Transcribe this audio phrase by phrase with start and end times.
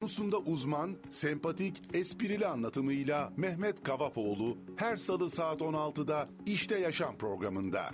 [0.00, 7.90] Konusunda uzman, sempatik, esprili anlatımıyla Mehmet Kavafoğlu her salı saat 16'da İşte Yaşam programında.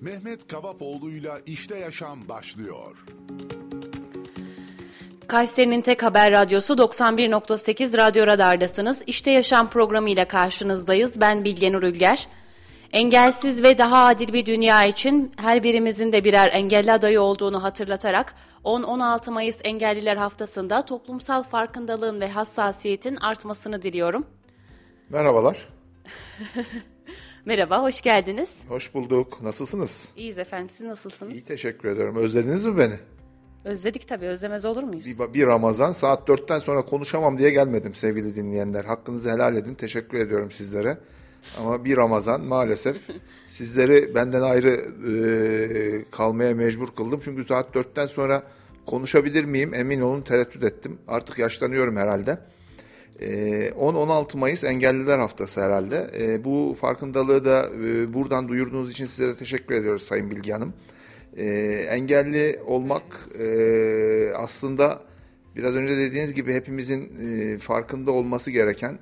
[0.00, 3.04] Mehmet Kavafoğlu'yla İşte Yaşam başlıyor.
[5.26, 9.02] Kayseri'nin tek haber radyosu 91.8 Radyo Radar'dasınız.
[9.06, 11.20] İşte Yaşam programı ile karşınızdayız.
[11.20, 12.28] Ben Bilgenur Ülger.
[12.92, 18.34] Engelsiz ve daha adil bir dünya için her birimizin de birer engelli adayı olduğunu hatırlatarak
[18.64, 24.26] 10-16 Mayıs Engelliler Haftası'nda toplumsal farkındalığın ve hassasiyetin artmasını diliyorum.
[25.10, 25.68] Merhabalar.
[27.44, 28.60] Merhaba, hoş geldiniz.
[28.68, 29.42] Hoş bulduk.
[29.42, 30.08] Nasılsınız?
[30.16, 31.34] İyiyiz efendim, siz nasılsınız?
[31.38, 32.16] İyi teşekkür ederim.
[32.16, 32.94] Özlediniz mi beni?
[33.64, 35.06] Özledik tabii, özlemez olur muyuz?
[35.06, 38.84] Bir, bir Ramazan saat dörtten sonra konuşamam diye gelmedim sevgili dinleyenler.
[38.84, 39.74] Hakkınızı helal edin.
[39.74, 40.98] Teşekkür ediyorum sizlere.
[41.58, 42.96] Ama bir Ramazan maalesef
[43.46, 44.70] sizleri benden ayrı
[45.10, 47.20] e, kalmaya mecbur kıldım.
[47.24, 48.42] Çünkü saat dörtten sonra
[48.86, 50.98] konuşabilir miyim emin olun tereddüt ettim.
[51.08, 52.38] Artık yaşlanıyorum herhalde.
[53.20, 53.28] E,
[53.68, 56.10] 10-16 Mayıs Engelliler Haftası herhalde.
[56.18, 60.74] E, bu farkındalığı da e, buradan duyurduğunuz için size de teşekkür ediyoruz Sayın Bilgi Hanım.
[61.36, 61.46] E,
[61.90, 63.02] engelli olmak
[63.40, 65.02] e, aslında
[65.56, 68.98] biraz önce dediğiniz gibi hepimizin e, farkında olması gereken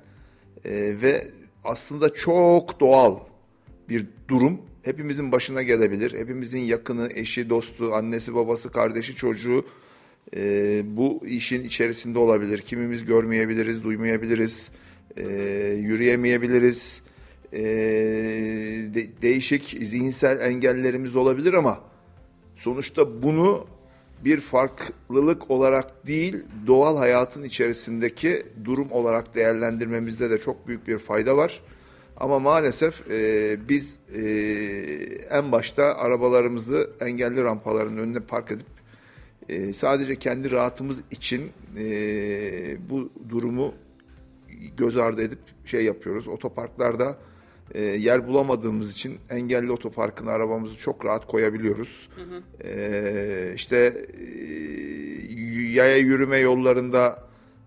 [0.65, 1.27] e, ve
[1.67, 3.19] aslında çok doğal
[3.89, 4.61] bir durum.
[4.83, 6.13] Hepimizin başına gelebilir.
[6.19, 9.65] Hepimizin yakını, eşi, dostu, annesi, babası, kardeşi, çocuğu
[10.35, 12.61] e, bu işin içerisinde olabilir.
[12.61, 14.69] Kimimiz görmeyebiliriz, duymayabiliriz,
[15.17, 15.23] e,
[15.79, 17.01] yürüyemeyebiliriz.
[17.53, 17.63] E,
[18.93, 21.79] de, değişik zihinsel engellerimiz olabilir ama
[22.55, 23.67] sonuçta bunu
[24.25, 31.37] bir farklılık olarak değil, doğal hayatın içerisindeki durum olarak değerlendirmemizde de çok büyük bir fayda
[31.37, 31.61] var.
[32.17, 34.21] Ama maalesef e, biz e,
[35.29, 38.67] en başta arabalarımızı engelli rampaların önüne park edip
[39.49, 43.73] e, sadece kendi rahatımız için e, bu durumu
[44.77, 46.27] göz ardı edip şey yapıyoruz.
[46.27, 47.17] Otoparklarda
[47.73, 52.09] e, yer bulamadığımız için engelli otoparkına arabamızı çok rahat koyabiliyoruz.
[52.15, 52.67] Hı hı.
[52.67, 54.27] E, işte e,
[55.71, 57.23] yaya yürüme yollarında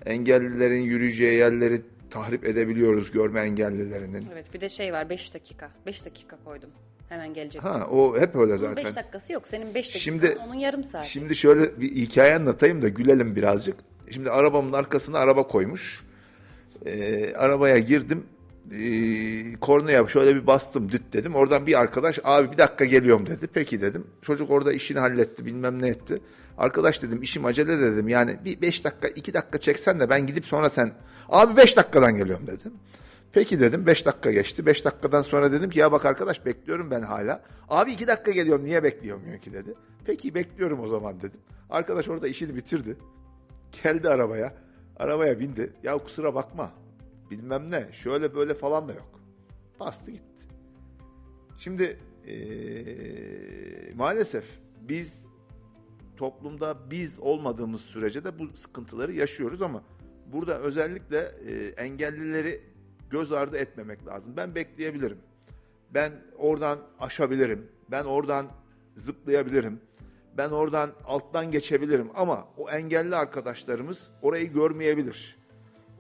[0.07, 4.27] engellilerin yürüyeceği yerleri tahrip edebiliyoruz görme engellilerinin.
[4.33, 5.71] Evet bir de şey var 5 dakika.
[5.87, 6.71] 5 dakika koydum.
[7.09, 7.65] Hemen gelecek.
[7.65, 8.85] Ha o hep öyle zaten.
[8.85, 9.47] 5 dakikası yok.
[9.47, 11.05] Senin 5 dakika şimdi, onun yarım saat.
[11.05, 13.77] Şimdi şöyle bir hikaye anlatayım da gülelim birazcık.
[14.11, 16.05] Şimdi arabamın arkasına araba koymuş.
[16.87, 18.27] Ee, arabaya girdim
[18.73, 21.35] e, kornaya şöyle bir bastım düt dedim.
[21.35, 23.49] Oradan bir arkadaş abi bir dakika geliyorum dedi.
[23.55, 24.07] Peki dedim.
[24.23, 26.21] Çocuk orada işini halletti bilmem ne etti.
[26.59, 28.09] Arkadaş dedim işim acele dedim.
[28.09, 30.93] Yani bir beş dakika iki dakika çeksen de ben gidip sonra sen
[31.29, 32.73] abi beş dakikadan geliyorum dedim.
[33.33, 34.67] Peki dedim beş dakika geçti.
[34.67, 37.43] Beş dakikadan sonra dedim ki ya bak arkadaş bekliyorum ben hala.
[37.69, 39.75] Abi iki dakika geliyorum niye bekliyorum ki dedi.
[40.05, 41.41] Peki bekliyorum o zaman dedim.
[41.71, 42.97] Arkadaş orada işini bitirdi.
[43.83, 44.55] Geldi arabaya.
[44.97, 45.73] Arabaya bindi.
[45.83, 46.80] Ya kusura bakma
[47.31, 49.21] bilmem ne şöyle böyle falan da yok.
[49.81, 50.47] Bastı gitti.
[51.59, 54.45] Şimdi ee, maalesef
[54.81, 55.27] biz
[56.17, 59.83] toplumda biz olmadığımız sürece de bu sıkıntıları yaşıyoruz ama
[60.33, 62.61] burada özellikle e, engellileri
[63.11, 64.33] göz ardı etmemek lazım.
[64.37, 65.19] Ben bekleyebilirim.
[65.95, 67.69] Ben oradan aşabilirim.
[67.91, 68.47] Ben oradan
[68.97, 69.81] zıplayabilirim.
[70.37, 75.40] Ben oradan alttan geçebilirim ama o engelli arkadaşlarımız orayı görmeyebilir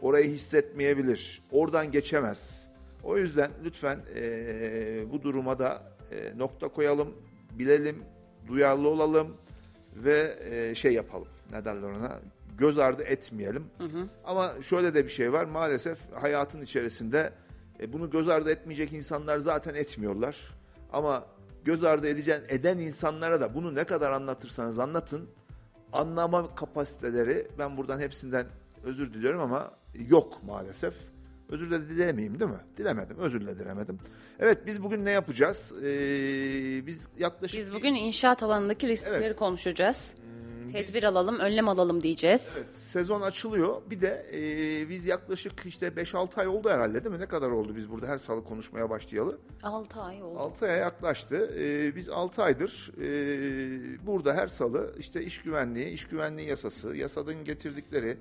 [0.02, 2.68] orayı hissetmeyebilir, oradan geçemez.
[3.04, 7.14] O yüzden lütfen e, bu duruma da e, nokta koyalım,
[7.58, 8.02] bilelim,
[8.48, 9.36] duyarlı olalım
[9.96, 11.28] ve e, şey yapalım.
[11.52, 12.20] Ne derler ona?
[12.58, 13.64] Göz ardı etmeyelim.
[13.78, 14.08] Hı hı.
[14.24, 15.44] Ama şöyle de bir şey var.
[15.44, 17.32] Maalesef hayatın içerisinde
[17.80, 20.36] e, bunu göz ardı etmeyecek insanlar zaten etmiyorlar.
[20.92, 21.26] Ama
[21.64, 25.28] göz ardı edeceğin, eden insanlara da bunu ne kadar anlatırsanız anlatın.
[25.92, 28.46] Anlama kapasiteleri ben buradan hepsinden
[28.84, 30.94] özür diliyorum ama yok maalesef.
[31.50, 32.60] Özür de dilemeyeyim değil mi?
[32.76, 33.98] Dilemedim, özür de dilemedim.
[34.38, 35.72] Evet biz bugün ne yapacağız?
[35.82, 37.60] Ee, biz yaklaşık...
[37.60, 39.36] Biz bugün inşaat alanındaki riskleri evet.
[39.36, 40.14] konuşacağız.
[40.16, 41.04] Hmm, Tedbir biz...
[41.04, 42.54] alalım, önlem alalım diyeceğiz.
[42.56, 43.82] Evet, sezon açılıyor.
[43.90, 47.20] Bir de e, biz yaklaşık işte 5-6 ay oldu herhalde değil mi?
[47.20, 49.38] Ne kadar oldu biz burada her salı konuşmaya başlayalı?
[49.62, 50.38] 6 ay oldu.
[50.38, 51.54] 6 aya yaklaştı.
[51.58, 57.44] E, biz 6 aydır e, burada her salı işte iş güvenliği, iş güvenliği yasası, yasanın
[57.44, 58.18] getirdikleri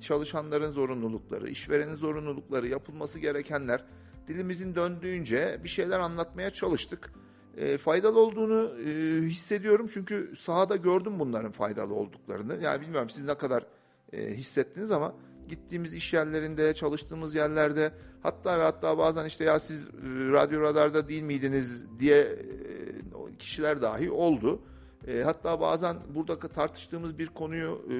[0.00, 3.84] çalışanların zorunlulukları, işverenin zorunlulukları, yapılması gerekenler
[4.28, 7.12] dilimizin döndüğünce bir şeyler anlatmaya çalıştık.
[7.56, 8.90] E, faydalı olduğunu e,
[9.22, 12.62] hissediyorum çünkü sahada gördüm bunların faydalı olduklarını.
[12.62, 13.66] Yani bilmiyorum siz ne kadar
[14.12, 15.14] e, hissettiniz ama
[15.48, 17.92] gittiğimiz iş yerlerinde, çalıştığımız yerlerde
[18.22, 19.86] hatta ve hatta bazen işte ya siz
[20.32, 24.62] radyo radarda değil miydiniz diye e, kişiler dahi oldu.
[25.08, 27.96] E, hatta bazen burada tartıştığımız bir konuyu e,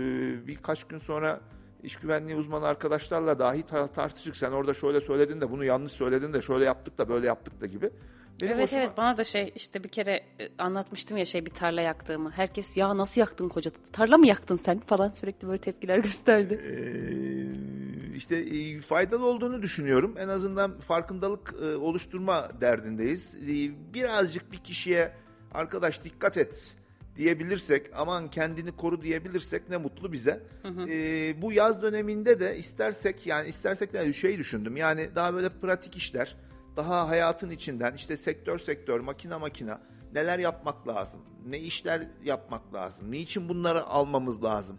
[0.47, 1.41] birkaç gün sonra
[1.85, 4.37] iş güvenliği uzmanı arkadaşlarla dahi ta- tartıştık.
[4.37, 7.67] Sen orada şöyle söyledin de bunu yanlış söyledin de şöyle yaptık da böyle yaptık da
[7.67, 7.91] gibi.
[8.43, 11.51] Benim evet hoşuma- evet bana da şey işte bir kere e, anlatmıştım ya şey bir
[11.51, 12.31] tarla yaktığımı.
[12.31, 16.61] Herkes ya nasıl yaktın koca tarla mı yaktın sen falan sürekli böyle tepkiler gösterdi.
[16.65, 20.15] Ee, işte e, faydalı olduğunu düşünüyorum.
[20.19, 23.35] En azından farkındalık e, oluşturma derdindeyiz.
[23.35, 23.49] E,
[23.95, 25.13] Birazcık bir kişiye
[25.55, 26.77] arkadaş dikkat et
[27.17, 30.43] diyebilirsek, aman kendini koru diyebilirsek ne mutlu bize.
[30.89, 34.77] E, bu yaz döneminde de istersek yani istersek de şey düşündüm.
[34.77, 36.37] Yani daha böyle pratik işler,
[36.77, 39.81] daha hayatın içinden işte sektör sektör, makina makina
[40.15, 41.21] neler yapmak lazım?
[41.47, 43.11] Ne işler yapmak lazım?
[43.11, 44.79] Niçin bunları almamız lazım?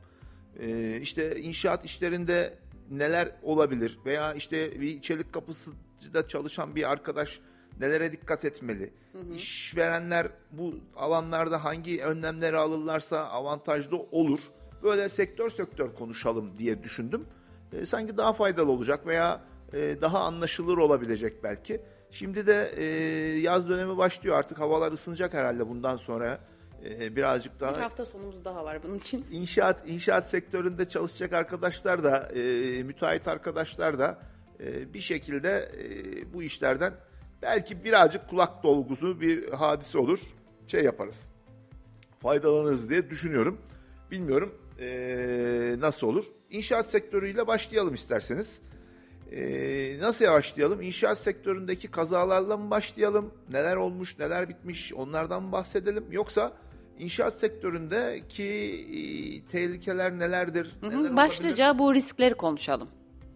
[0.60, 2.54] Ee, işte inşaat işlerinde
[2.92, 7.40] neler olabilir veya işte bir çelik kapısıda çalışan bir arkadaş
[7.80, 8.94] nelere dikkat etmeli?
[9.36, 14.40] İşverenler bu alanlarda hangi önlemleri alırlarsa avantajlı olur.
[14.84, 17.26] Böyle sektör sektör konuşalım diye düşündüm.
[17.74, 19.42] Ee, sanki daha faydalı olacak veya
[19.74, 21.82] e, daha anlaşılır olabilecek belki.
[22.12, 22.86] Şimdi de e,
[23.40, 26.40] yaz dönemi başlıyor artık havalar ısınacak herhalde bundan sonra
[26.86, 27.78] e, birazcık daha.
[27.78, 29.26] Bir hafta sonumuz daha var bunun için.
[29.32, 34.20] İnşaat inşaat sektöründe çalışacak arkadaşlar da e, müteahhit arkadaşlar da
[34.60, 36.94] e, bir şekilde e, bu işlerden
[37.46, 40.20] belki birazcık kulak dolgusu bir hadise olur.
[40.68, 41.30] Şey yaparız.
[42.20, 43.62] Faydalanırız diye düşünüyorum.
[44.12, 46.26] Bilmiyorum e, nasıl olur.
[46.50, 48.60] İnşaat sektörüyle başlayalım isterseniz.
[49.32, 50.82] E, nasıl başlayalım?
[50.82, 53.34] İnşaat sektöründeki kazalarla mı başlayalım?
[53.52, 56.06] Neler olmuş, neler bitmiş onlardan mı bahsedelim?
[56.12, 56.52] Yoksa
[57.00, 58.98] inşaat sektöründeki e,
[59.52, 60.78] tehlikeler nelerdir?
[60.82, 61.16] Hı hı, neler olabilir?
[61.16, 62.90] Başlıca bu riskleri konuşalım.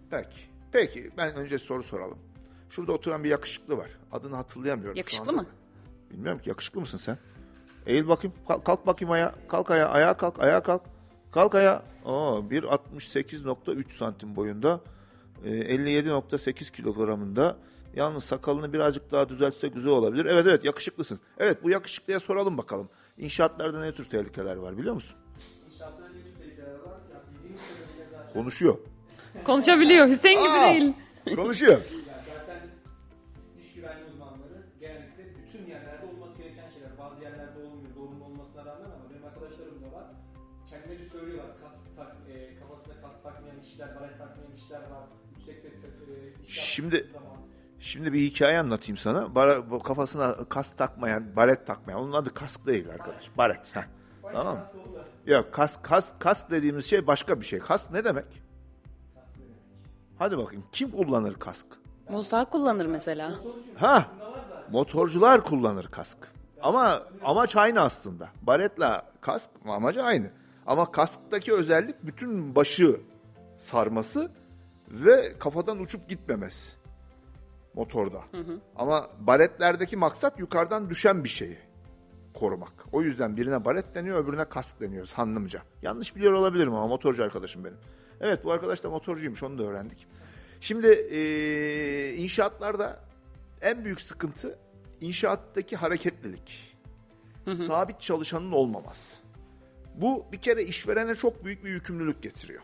[0.10, 0.40] Peki.
[0.72, 2.20] Peki ben önce soru soralım.
[2.70, 3.90] Şurada oturan bir yakışıklı var.
[4.12, 4.96] Adını hatırlayamıyorum.
[4.96, 5.46] şu Yakışıklı mı?
[6.12, 7.18] Bilmiyorum ki yakışıklı mısın sen?
[7.86, 8.36] Eğil bakayım.
[8.48, 9.34] Kalk, kalk bakayım ayağa.
[9.48, 9.90] Kalk ayağa.
[9.90, 10.40] Ayağa kalk.
[10.40, 10.82] Ayağa kalk.
[11.32, 11.84] Kalk ayağa.
[12.06, 14.82] Aa, 1.68.3 santim boyunda.
[15.46, 17.58] e, 57.8 kilogramında.
[17.96, 20.26] Yalnız sakalını birazcık daha düzeltse güzel olabilir.
[20.26, 21.20] Evet evet yakışıklısın.
[21.38, 22.90] Evet bu yakışıklıya soralım bakalım.
[23.18, 25.16] İnşaatlarda ne tür tehlikeler var biliyor musun?
[25.66, 26.98] İnşaatlarda ne tür tehlikeler var?
[28.00, 28.78] Ya zaten, Konuşuyor.
[29.44, 30.08] Konuşabiliyor.
[30.08, 30.94] Hüseyin gibi Aa, değil.
[31.36, 31.82] Konuşuyor.
[46.80, 47.08] Şimdi-
[47.80, 49.36] Şimdi bir hikaye anlatayım sana.
[49.36, 52.00] Bara, kafasına kask takmayan, baret takmayan.
[52.00, 53.30] Onun adı kask değil arkadaş.
[53.38, 53.76] Baret.
[53.76, 53.82] Heh.
[54.34, 54.64] Tamam mı?
[55.26, 57.60] Yok kask, kask, kask dediğimiz şey başka bir şey.
[57.60, 58.26] Kask ne demek?
[58.26, 59.64] Kask ne demek?
[60.20, 60.64] Hadi bakayım.
[60.72, 61.66] Kim kullanır kask?
[62.10, 63.32] Musa kullanır mesela.
[63.76, 64.06] Ha,
[64.72, 66.18] motorcular kullanır kask.
[66.62, 68.30] Ama amaç aynı aslında.
[68.42, 70.32] Baretle kask amacı aynı.
[70.68, 73.02] Ama kasktaki özellik bütün başı
[73.58, 74.32] sarması
[74.92, 76.76] ve kafadan uçup gitmemesi
[77.74, 78.22] motorda.
[78.76, 81.58] Ama baretlerdeki maksat yukarıdan düşen bir şeyi
[82.34, 82.74] korumak.
[82.92, 85.62] O yüzden birine baret deniyor, öbürüne kask deniyor sanlımca.
[85.82, 87.78] Yanlış biliyor olabilirim ama motorcu arkadaşım benim.
[88.22, 90.08] Evet bu arkadaş da motorcuymuş onu da öğrendik.
[90.62, 93.00] Şimdi eee, inşaatlarda
[93.62, 94.60] en büyük sıkıntı
[95.02, 96.76] inşaattaki hareketlilik.
[97.68, 99.18] Sabit çalışanın olmaması.
[99.96, 102.62] Bu bir kere işverene çok büyük bir yükümlülük getiriyor.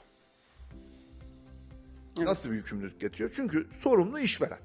[2.17, 2.27] Evet.
[2.27, 3.31] Nasıl bir yükümlülük getiriyor?
[3.35, 4.59] Çünkü sorumlu işveren.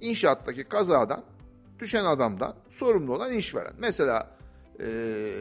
[0.00, 1.24] İnşaattaki kazadan
[1.78, 3.72] düşen adamdan sorumlu olan işveren.
[3.78, 4.36] Mesela
[4.80, 5.34] eee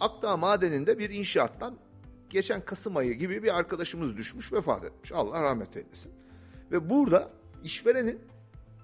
[0.00, 1.78] Akdağ Madeni'nde bir inşaattan
[2.30, 5.12] geçen Kasım ayı gibi bir arkadaşımız düşmüş, vefat etmiş.
[5.12, 6.12] Allah rahmet eylesin.
[6.72, 7.30] Ve burada
[7.64, 8.20] işverenin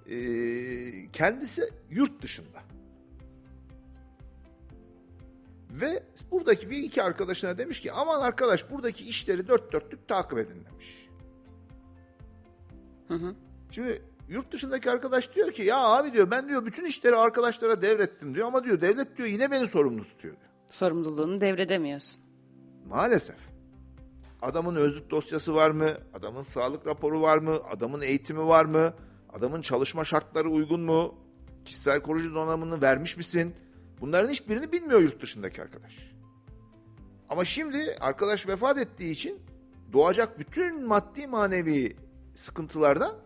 [0.06, 2.62] eee, kendisi yurt dışında.
[5.80, 10.64] Ve buradaki bir iki arkadaşına demiş ki aman arkadaş buradaki işleri dört dörtlük takip edin
[10.70, 11.08] demiş.
[13.70, 18.34] Şimdi yurt dışındaki arkadaş diyor ki ya abi diyor ben diyor bütün işleri arkadaşlara devrettim
[18.34, 20.50] diyor ama diyor devlet diyor yine beni sorumlu tutuyor diyor.
[20.66, 22.22] Sorumluluğunu devredemiyorsun.
[22.88, 23.36] Maalesef.
[24.42, 25.88] Adamın özlük dosyası var mı?
[26.14, 27.58] Adamın sağlık raporu var mı?
[27.70, 28.94] Adamın eğitimi var mı?
[29.32, 31.14] Adamın çalışma şartları uygun mu?
[31.64, 33.54] Kişisel koruyucu donanımını vermiş misin?
[34.00, 36.12] Bunların hiçbirini bilmiyor yurt dışındaki arkadaş.
[37.28, 39.38] Ama şimdi arkadaş vefat ettiği için
[39.92, 41.96] doğacak bütün maddi manevi
[42.34, 43.16] sıkıntılardan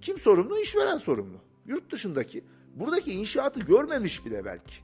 [0.00, 0.58] kim sorumlu?
[0.58, 1.36] İşveren sorumlu.
[1.66, 2.44] Yurt dışındaki.
[2.74, 4.74] Buradaki inşaatı görmemiş bile belki.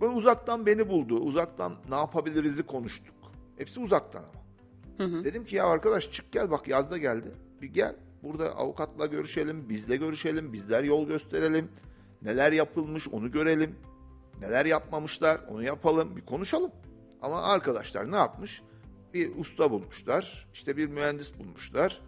[0.00, 1.16] Böyle uzaktan beni buldu.
[1.20, 3.14] Uzaktan ne yapabiliriz'i konuştuk.
[3.58, 4.40] Hepsi uzaktan ama.
[5.24, 7.28] Dedim ki ya arkadaş çık gel bak yazda geldi.
[7.62, 11.68] Bir gel burada avukatla görüşelim, bizle görüşelim, bizler yol gösterelim.
[12.22, 13.76] Neler yapılmış onu görelim.
[14.40, 16.70] Neler yapmamışlar onu yapalım bir konuşalım.
[17.22, 18.62] Ama arkadaşlar ne yapmış?
[19.14, 22.00] Bir usta bulmuşlar, işte bir mühendis bulmuşlar.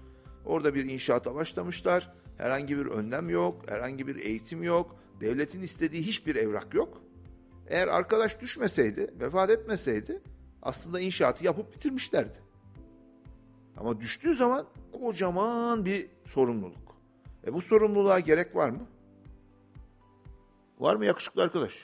[0.45, 2.13] Orada bir inşaata başlamışlar.
[2.39, 4.97] Herhangi bir önlem yok, herhangi bir eğitim yok.
[5.21, 7.03] Devletin istediği hiçbir evrak yok.
[7.67, 10.23] Eğer arkadaş düşmeseydi, vefat etmeseydi
[10.63, 12.39] aslında inşaatı yapıp bitirmişlerdi.
[13.77, 16.97] Ama düştüğü zaman kocaman bir sorumluluk.
[17.47, 18.87] E bu sorumluluğa gerek var mı?
[20.83, 21.75] Var mı yakışıklı arkadaş?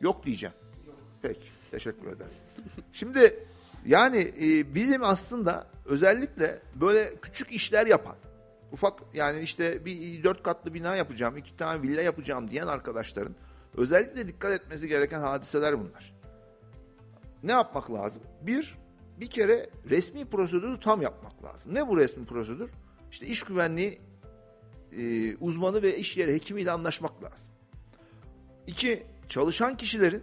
[0.00, 0.54] Yok diyeceğim.
[1.22, 2.32] Peki, teşekkür ederim.
[2.92, 3.46] Şimdi
[3.86, 8.16] yani e, bizim aslında özellikle böyle küçük işler yapan,
[8.72, 13.34] ufak yani işte bir dört katlı bina yapacağım, iki tane villa yapacağım diyen arkadaşların
[13.76, 16.14] özellikle dikkat etmesi gereken hadiseler bunlar.
[17.42, 18.22] Ne yapmak lazım?
[18.42, 18.78] Bir,
[19.20, 21.74] bir kere resmi prosedürü tam yapmak lazım.
[21.74, 22.70] Ne bu resmi prosedür?
[23.10, 24.00] İşte iş güvenliği
[24.92, 27.52] e, uzmanı ve iş yeri hekimiyle anlaşmak lazım.
[28.66, 30.22] İki, çalışan kişilerin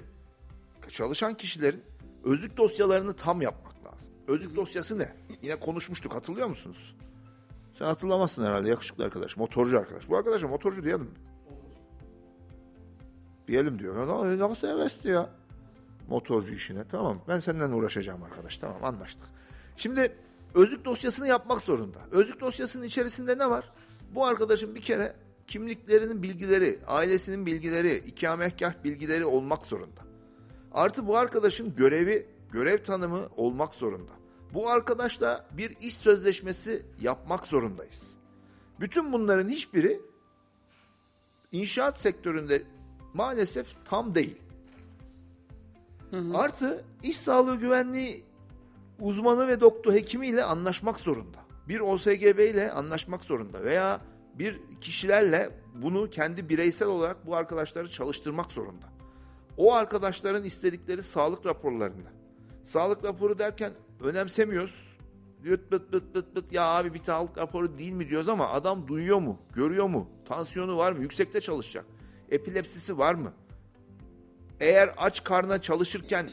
[0.89, 1.83] çalışan kişilerin
[2.23, 4.13] özlük dosyalarını tam yapmak lazım.
[4.27, 5.13] Özlük dosyası ne?
[5.41, 6.95] Yine konuşmuştuk hatırlıyor musunuz?
[7.77, 10.09] Sen hatırlamazsın herhalde yakışıklı arkadaş, motorcu arkadaş.
[10.09, 11.11] Bu arkadaşa motorcu diyelim?
[13.47, 14.07] Diyelim diyor.
[14.39, 15.29] Nasıl hevesli ya?
[16.09, 16.83] Motorcu işine.
[16.83, 18.57] Tamam ben senden uğraşacağım arkadaş.
[18.57, 19.27] Tamam anlaştık.
[19.77, 20.15] Şimdi
[20.53, 21.99] özlük dosyasını yapmak zorunda.
[22.11, 23.71] Özlük dosyasının içerisinde ne var?
[24.15, 25.15] Bu arkadaşın bir kere
[25.47, 30.01] kimliklerinin bilgileri, ailesinin bilgileri, ikametgah bilgileri olmak zorunda.
[30.71, 34.11] Artı bu arkadaşın görevi, görev tanımı olmak zorunda.
[34.53, 38.03] Bu arkadaşla bir iş sözleşmesi yapmak zorundayız.
[38.79, 40.01] Bütün bunların hiçbiri
[41.51, 42.63] inşaat sektöründe
[43.13, 44.41] maalesef tam değil.
[46.33, 48.21] Artı iş sağlığı güvenliği
[48.99, 51.37] uzmanı ve doktor hekimiyle anlaşmak zorunda.
[51.67, 54.01] Bir OSGB ile anlaşmak zorunda veya
[54.39, 58.85] bir kişilerle bunu kendi bireysel olarak bu arkadaşları çalıştırmak zorunda.
[59.57, 62.09] O arkadaşların istedikleri sağlık raporlarında.
[62.63, 64.87] Sağlık raporu derken önemsemiyoruz.
[65.45, 68.87] Bıt bıt bıt bıt bıt ya abi bir sağlık raporu değil mi diyoruz ama adam
[68.87, 69.39] duyuyor mu?
[69.53, 70.09] Görüyor mu?
[70.25, 71.01] Tansiyonu var mı?
[71.01, 71.85] Yüksekte çalışacak.
[72.31, 73.33] Epilepsisi var mı?
[74.59, 76.29] Eğer aç karnına çalışırken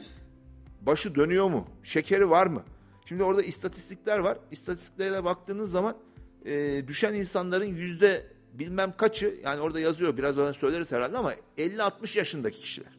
[0.80, 1.68] başı dönüyor mu?
[1.82, 2.62] Şekeri var mı?
[3.06, 4.38] Şimdi orada istatistikler var.
[4.50, 5.96] İstatistiklere baktığınız zaman
[6.44, 12.18] e, düşen insanların yüzde bilmem kaçı yani orada yazıyor biraz sonra söyleriz herhalde ama 50-60
[12.18, 12.98] yaşındaki kişiler.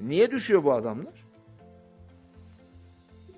[0.00, 1.26] Niye düşüyor bu adamlar?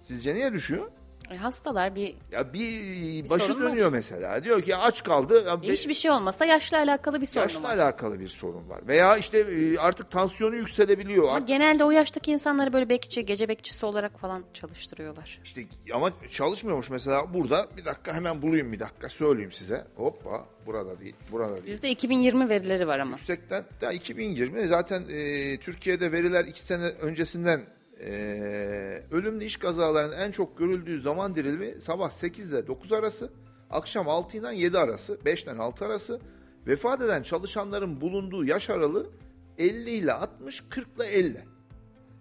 [0.03, 0.91] Sizce niye düşüyor?
[1.31, 3.71] E, hastalar bir Ya bir, başı sorun var.
[3.73, 4.45] dönüyor mesela.
[4.45, 5.45] Diyor ki aç kaldı.
[5.47, 7.77] Ya be- hiçbir şey olmasa yaşla alakalı bir sorun yaşla var.
[7.77, 8.81] alakalı bir sorun var.
[8.89, 11.25] Veya işte e, artık tansiyonu yükselebiliyor.
[11.25, 15.41] Ama Artık genelde o yaştaki insanları böyle bekçi, gece bekçisi olarak falan çalıştırıyorlar.
[15.45, 15.61] işte
[15.95, 17.69] ama çalışmıyormuş mesela burada.
[17.77, 19.85] Bir dakika hemen bulayım bir dakika söyleyeyim size.
[19.97, 21.15] Hoppa burada değil.
[21.33, 21.67] Burada değil.
[21.67, 23.17] Bizde 2020 verileri var ama.
[23.17, 27.61] Yüksekten ya 2020 zaten e, Türkiye'de veriler iki sene öncesinden
[28.01, 33.31] e, ölümlü iş kazalarının en çok görüldüğü zaman dilimi sabah 8 ile 9 arası,
[33.71, 36.21] akşam 6 ile 7 arası, 5 ile 6 arası.
[36.67, 39.11] Vefat eden çalışanların bulunduğu yaş aralığı
[39.59, 41.45] 50 ile 60, 40 ile 50.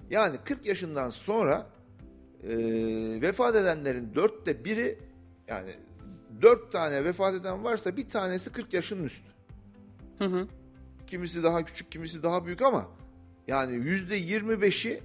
[0.10, 1.69] Yani 40 yaşından sonra
[2.43, 2.50] e,
[3.22, 5.00] vefat edenlerin dörtte biri
[5.48, 5.69] yani
[6.41, 9.31] dört tane vefat eden varsa bir tanesi 40 yaşının üstü.
[11.07, 12.88] Kimisi daha küçük, kimisi daha büyük ama
[13.48, 15.03] yani yüzde 25'i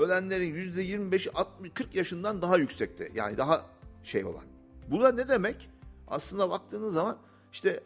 [0.00, 3.10] ölenlerin yüzde 25'i 60 40 yaşından daha yüksekte.
[3.14, 3.66] Yani daha
[4.04, 4.44] şey olan.
[4.88, 5.70] Bu da ne demek?
[6.08, 7.16] Aslında baktığınız zaman
[7.52, 7.80] işte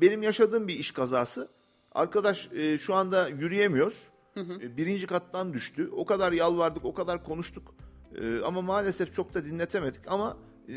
[0.00, 1.48] benim yaşadığım bir iş kazası.
[1.92, 3.92] Arkadaş e, şu anda yürüyemiyor.
[4.36, 5.90] E, birinci kattan düştü.
[5.96, 7.74] O kadar yalvardık, o kadar konuştuk.
[8.20, 10.00] E, ama maalesef çok da dinletemedik.
[10.06, 10.36] Ama
[10.68, 10.74] e,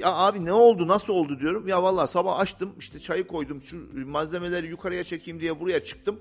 [0.00, 1.68] ya abi ne oldu, nasıl oldu diyorum.
[1.68, 6.20] Ya vallahi sabah açtım, işte çayı koydum, şu malzemeleri yukarıya çekeyim diye buraya çıktım.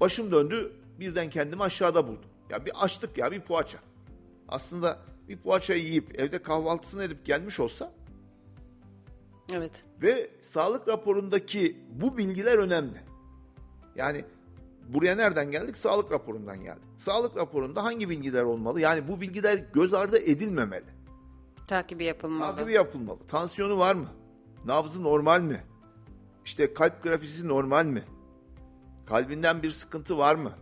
[0.00, 2.30] Başım döndü, birden kendimi aşağıda buldum.
[2.50, 3.78] Ya bir açtık ya bir poğaça.
[4.48, 4.98] Aslında
[5.28, 7.92] bir poğaçayı yiyip evde kahvaltısını edip gelmiş olsa
[9.52, 9.84] Evet.
[10.02, 13.00] ve sağlık raporundaki bu bilgiler önemli.
[13.96, 14.24] Yani
[14.88, 15.76] buraya nereden geldik?
[15.76, 16.82] Sağlık raporundan geldik.
[16.98, 18.80] Sağlık raporunda hangi bilgiler olmalı?
[18.80, 20.96] Yani bu bilgiler göz ardı edilmemeli.
[21.66, 22.56] Takibi yapılmalı.
[22.56, 23.18] Takibi yapılmalı.
[23.28, 24.06] Tansiyonu var mı?
[24.64, 25.64] Nabzı normal mi?
[26.44, 28.02] İşte kalp grafisi normal mi?
[29.06, 30.52] Kalbinden bir sıkıntı var mı?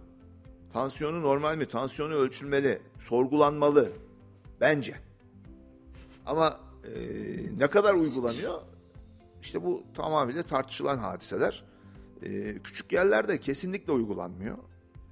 [0.75, 1.69] Tansiyonu normal mi?
[1.69, 3.93] Tansiyonu ölçülmeli, sorgulanmalı.
[4.61, 4.95] Bence.
[6.26, 6.90] Ama e,
[7.59, 8.62] ne kadar uygulanıyor?
[9.43, 11.64] İşte bu tamamıyla tartışılan hadiseler.
[12.23, 14.59] E, küçük yerlerde kesinlikle uygulanmıyor.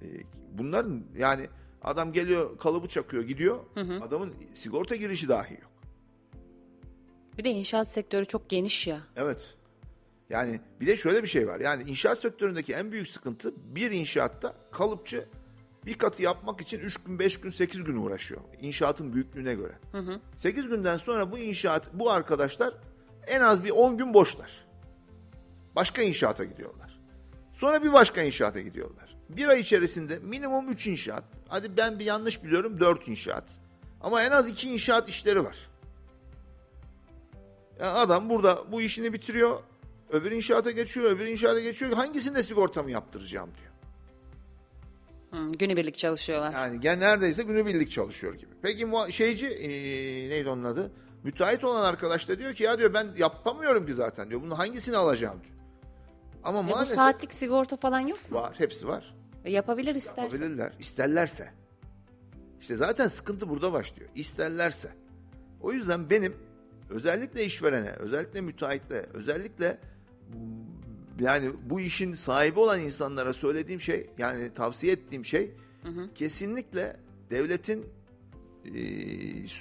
[0.03, 0.07] E,
[0.53, 1.49] bunların yani
[1.83, 3.59] adam geliyor kalıbı çakıyor gidiyor.
[4.03, 5.73] Adamın sigorta girişi dahi yok.
[7.39, 9.01] Bir de inşaat sektörü çok geniş ya.
[9.17, 9.55] Evet.
[10.31, 11.61] Yani bir de şöyle bir şey var.
[11.61, 15.29] Yani inşaat sektöründeki en büyük sıkıntı bir inşaatta kalıpçı
[15.87, 18.41] bir katı yapmak için 3 gün, 5 gün, 8 gün uğraşıyor.
[18.61, 19.73] İnşaatın büyüklüğüne göre.
[20.37, 22.75] 8 günden sonra bu inşaat, bu arkadaşlar
[23.27, 24.67] en az bir 10 gün boşlar.
[25.77, 27.01] Başka inşaata gidiyorlar.
[27.53, 29.17] Sonra bir başka inşaata gidiyorlar.
[29.29, 31.25] Bir ay içerisinde minimum 3 inşaat.
[31.49, 33.45] Hadi ben bir yanlış biliyorum 4 inşaat.
[34.01, 35.57] Ama en az 2 inşaat işleri var.
[37.81, 39.61] Yani adam burada bu işini bitiriyor.
[40.11, 41.93] Öbür inşaata geçiyor, öbür inşaata geçiyor.
[41.93, 43.72] Hangisinde sigortamı yaptıracağım diyor.
[45.33, 46.53] Hı, günübirlik çalışıyorlar.
[46.53, 48.51] Yani gen neredeyse günübirlik çalışıyor gibi.
[48.63, 49.69] Peki şeyci ee,
[50.31, 50.93] neydi onun adı?
[51.25, 54.43] Müteahhit olan arkadaş da diyor ki ya diyor ben yapamıyorum ki zaten diyor.
[54.43, 55.55] Bunun hangisini alacağım diyor.
[56.45, 58.39] Ama E bu maalesef saatlik sigorta falan yok mu?
[58.39, 59.15] var, hepsi var.
[59.45, 60.23] E Yapabilir istersen.
[60.23, 61.51] Yapabilirler, isterlerse.
[62.61, 64.11] İşte zaten sıkıntı burada başlıyor.
[64.15, 64.89] İsterlerse.
[65.61, 66.37] O yüzden benim
[66.91, 69.79] özellikle işverene, özellikle müteahhitle, özellikle
[71.21, 75.55] yani bu işin sahibi olan insanlara söylediğim şey, yani tavsiye ettiğim şey
[76.15, 76.97] kesinlikle
[77.31, 77.87] devletin
[78.65, 78.81] e,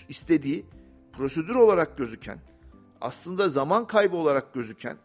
[0.10, 0.66] istediği
[1.14, 2.40] prosedür olarak gözüken,
[3.02, 4.98] aslında zaman kaybı olarak gözüken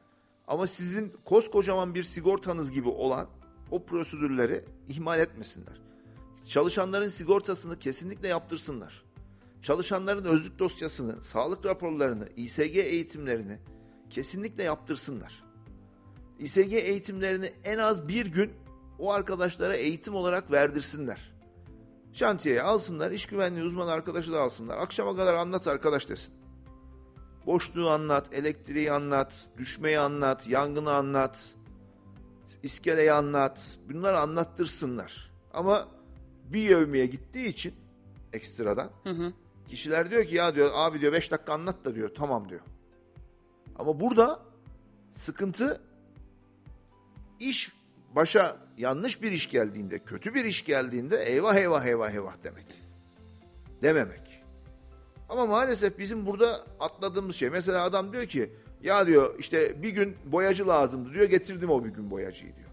[0.46, 3.28] ama sizin koskocaman bir sigortanız gibi olan
[3.70, 5.80] o prosedürleri ihmal etmesinler.
[6.46, 9.04] Çalışanların sigortasını kesinlikle yaptırsınlar.
[9.62, 13.58] Çalışanların özlük dosyasını, sağlık raporlarını, İSG eğitimlerini
[14.10, 15.45] kesinlikle yaptırsınlar.
[16.38, 18.52] İSG eğitimlerini en az bir gün
[18.98, 21.32] o arkadaşlara eğitim olarak verdirsinler.
[22.12, 24.78] Şantiyeye alsınlar, iş güvenliği uzmanı arkadaşı da alsınlar.
[24.78, 26.34] Akşama kadar anlat arkadaş desin.
[27.46, 31.38] Boşluğu anlat, elektriği anlat, düşmeyi anlat, yangını anlat,
[32.62, 33.78] iskeleyi anlat.
[33.88, 35.30] Bunları anlattırsınlar.
[35.54, 35.88] Ama
[36.52, 37.74] bir yevmiye gittiği için
[38.32, 38.90] ekstradan
[39.68, 42.60] kişiler diyor ki ya diyor abi diyor 5 dakika anlat da diyor tamam diyor.
[43.78, 44.42] Ama burada
[45.14, 45.80] sıkıntı
[47.40, 47.72] iş
[48.14, 52.66] başa yanlış bir iş geldiğinde, kötü bir iş geldiğinde eyvah eyvah eyvah eyvah demek.
[53.82, 54.42] Dememek.
[55.28, 57.50] Ama maalesef bizim burada atladığımız şey.
[57.50, 61.90] Mesela adam diyor ki ya diyor işte bir gün boyacı lazımdı diyor getirdim o bir
[61.90, 62.66] gün boyacıyı diyor.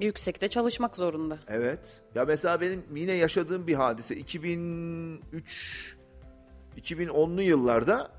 [0.00, 1.38] Yüksekte çalışmak zorunda.
[1.48, 2.02] Evet.
[2.14, 5.96] Ya mesela benim yine yaşadığım bir hadise 2003
[6.76, 8.10] 2010'lu yıllarda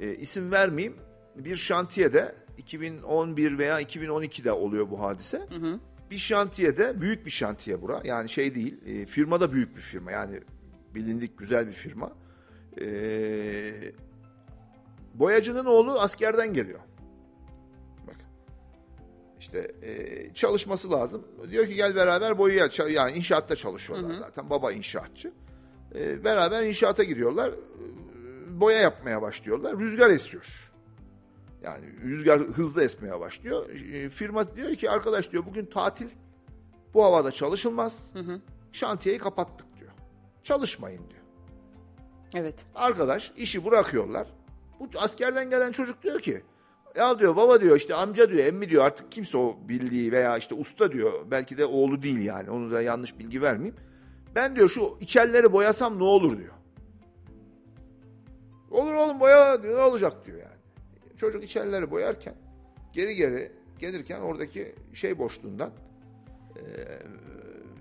[0.00, 0.96] e, isim vermeyeyim
[1.36, 5.46] bir şantiyede 2011 veya 2012'de oluyor bu hadise.
[6.10, 10.10] Bir şantiyede büyük bir şantiye bura yani şey değil e, firma da büyük bir firma
[10.12, 10.40] yani
[10.94, 12.12] bilindik güzel bir firma.
[12.80, 12.86] E,
[15.14, 16.80] boyacının oğlu askerden geliyor.
[18.06, 18.16] Bak.
[19.40, 21.24] İşte e, çalışması lazım.
[21.50, 24.50] Diyor ki gel beraber boyaya yani inşaatta çalışıyorlar zaten.
[24.50, 25.32] Baba inşaatçı.
[25.94, 27.48] E, beraber inşaata giriyorlar.
[27.48, 29.78] E, Boya yapmaya başlıyorlar.
[29.78, 30.67] Rüzgar esiyor.
[31.62, 33.70] Yani rüzgar hızlı esmeye başlıyor.
[33.70, 36.08] E, firma diyor ki arkadaş diyor bugün tatil.
[36.94, 37.98] Bu havada çalışılmaz.
[38.72, 39.90] Şantiyeyi kapattık diyor.
[40.42, 41.22] Çalışmayın diyor.
[42.34, 42.66] Evet.
[42.74, 44.26] Arkadaş işi bırakıyorlar.
[44.80, 46.42] Bu askerden gelen çocuk diyor ki
[46.96, 50.54] ya diyor baba diyor işte amca diyor emmi diyor artık kimse o bildiği veya işte
[50.54, 53.76] usta diyor belki de oğlu değil yani onu da yanlış bilgi vermeyeyim.
[54.34, 56.54] Ben diyor şu içerleri boyasam ne olur diyor.
[58.70, 60.37] Olur oğlum boya diyor ne olacak diyor.
[61.18, 62.34] Çocuk içerleri boyarken
[62.92, 65.72] geri geri gelirken oradaki şey boşluğundan
[66.56, 66.62] e,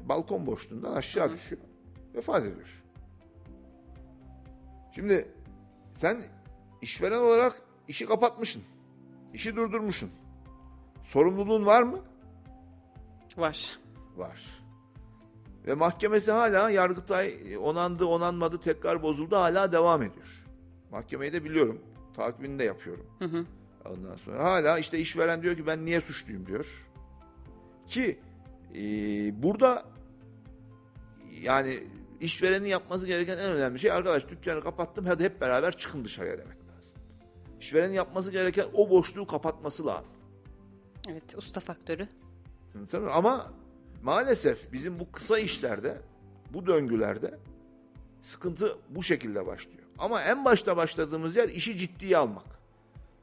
[0.10, 1.62] balkon boşluğundan aşağı düşüyor.
[2.16, 2.84] Vefat ediyor.
[4.96, 5.28] Şimdi
[5.96, 6.24] sen
[6.82, 8.64] işveren olarak işi kapatmışsın.
[9.34, 10.12] İşi durdurmuşsun.
[11.04, 12.00] Sorumluluğun var mı?
[13.38, 13.80] Var.
[14.16, 14.64] Var.
[15.68, 20.46] Ve mahkemesi hala Yargıtay onandı onanmadı tekrar bozuldu hala devam ediyor.
[20.92, 21.82] Mahkemeyi de biliyorum.
[22.18, 23.06] Takibini de yapıyorum.
[23.86, 26.66] Ondan sonra hala işte işveren diyor ki ben niye suçluyum diyor.
[27.86, 28.20] Ki
[28.76, 28.82] e,
[29.44, 29.84] burada
[31.42, 31.84] yani
[32.22, 36.58] işverenin yapması gereken en önemli şey arkadaş dükkanı kapattım hadi hep beraber çıkın dışarıya demek
[36.58, 36.94] lazım.
[37.60, 40.22] İşverenin yapması gereken o boşluğu kapatması lazım.
[41.10, 42.08] Evet usta faktörü.
[43.12, 43.48] Ama
[44.04, 46.02] maalesef bizim bu kısa işlerde,
[46.54, 47.40] bu döngülerde
[48.22, 49.87] sıkıntı bu şekilde başlıyor.
[49.98, 52.46] Ama en başta başladığımız yer işi ciddiye almak.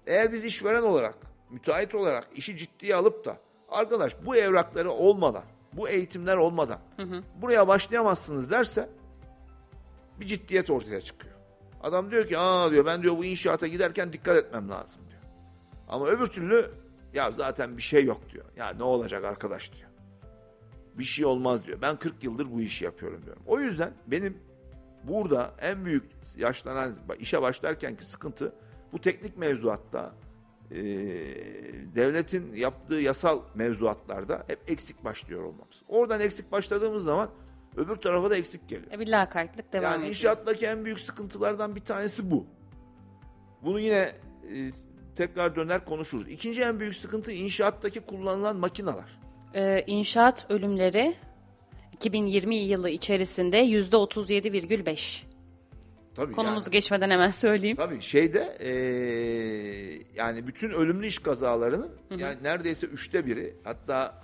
[0.06, 1.14] Eğer biz işveren olarak,
[1.50, 3.36] müteahhit olarak işi ciddiye alıp da
[3.68, 6.78] arkadaş bu evrakları olmadan, bu eğitimler olmadan
[7.42, 8.88] buraya başlayamazsınız derse
[10.20, 11.34] bir ciddiyet ortaya çıkıyor.
[11.82, 15.22] Adam diyor ki aa diyor ben diyor bu inşaata giderken dikkat etmem lazım diyor.
[15.88, 16.70] Ama öbür türlü
[17.14, 18.44] ya zaten bir şey yok diyor.
[18.56, 19.88] Ya ne olacak arkadaş diyor.
[20.94, 21.78] Bir şey olmaz diyor.
[21.82, 23.42] Ben 40 yıldır bu işi yapıyorum diyorum.
[23.46, 24.38] O yüzden benim
[25.08, 26.04] burada en büyük
[26.36, 28.52] yaşlanan işe başlarkenki sıkıntı
[28.92, 30.12] bu teknik mevzuatta
[30.70, 30.76] e,
[31.94, 35.82] devletin yaptığı yasal mevzuatlarda hep eksik başlıyor olmamız.
[35.88, 37.30] Oradan eksik başladığımız zaman
[37.76, 38.92] öbür tarafa da eksik geliyor.
[38.92, 40.08] E, bir lakaytlık devam yani ediyor.
[40.08, 42.46] inşaattaki en büyük sıkıntılardan bir tanesi bu.
[43.62, 44.12] Bunu yine
[44.52, 44.70] e,
[45.16, 46.28] tekrar döner konuşuruz.
[46.28, 49.18] İkinci en büyük sıkıntı inşaattaki kullanılan makineler.
[49.54, 51.14] Ee, inşaat ölümleri
[52.04, 55.22] 2020 yılı içerisinde %37,5.
[56.14, 57.76] Tabii Konumuzu yani- geçmeden hemen söyleyeyim.
[57.76, 64.22] Tabii şeyde eee, yani bütün ölümlü iş kazalarının yani neredeyse üçte biri hatta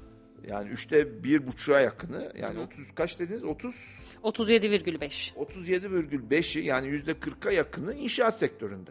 [0.49, 3.75] yani üçte bir buçuğa yakını yani 30 kaç dediniz 30
[4.23, 5.33] 37,5.
[5.37, 8.91] 37,5'i yani yüzde 40'a yakını inşaat sektöründe.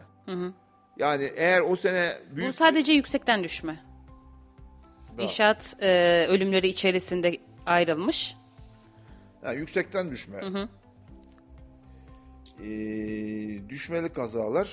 [0.98, 3.84] Yani eğer o sene büyük Bu sadece yüksekten düşme.
[5.18, 8.34] İnşaat e, ölümleri içerisinde ayrılmış.
[9.44, 10.68] Yani yüksekten düşme.
[12.62, 14.70] Eee, düşmeli kazalar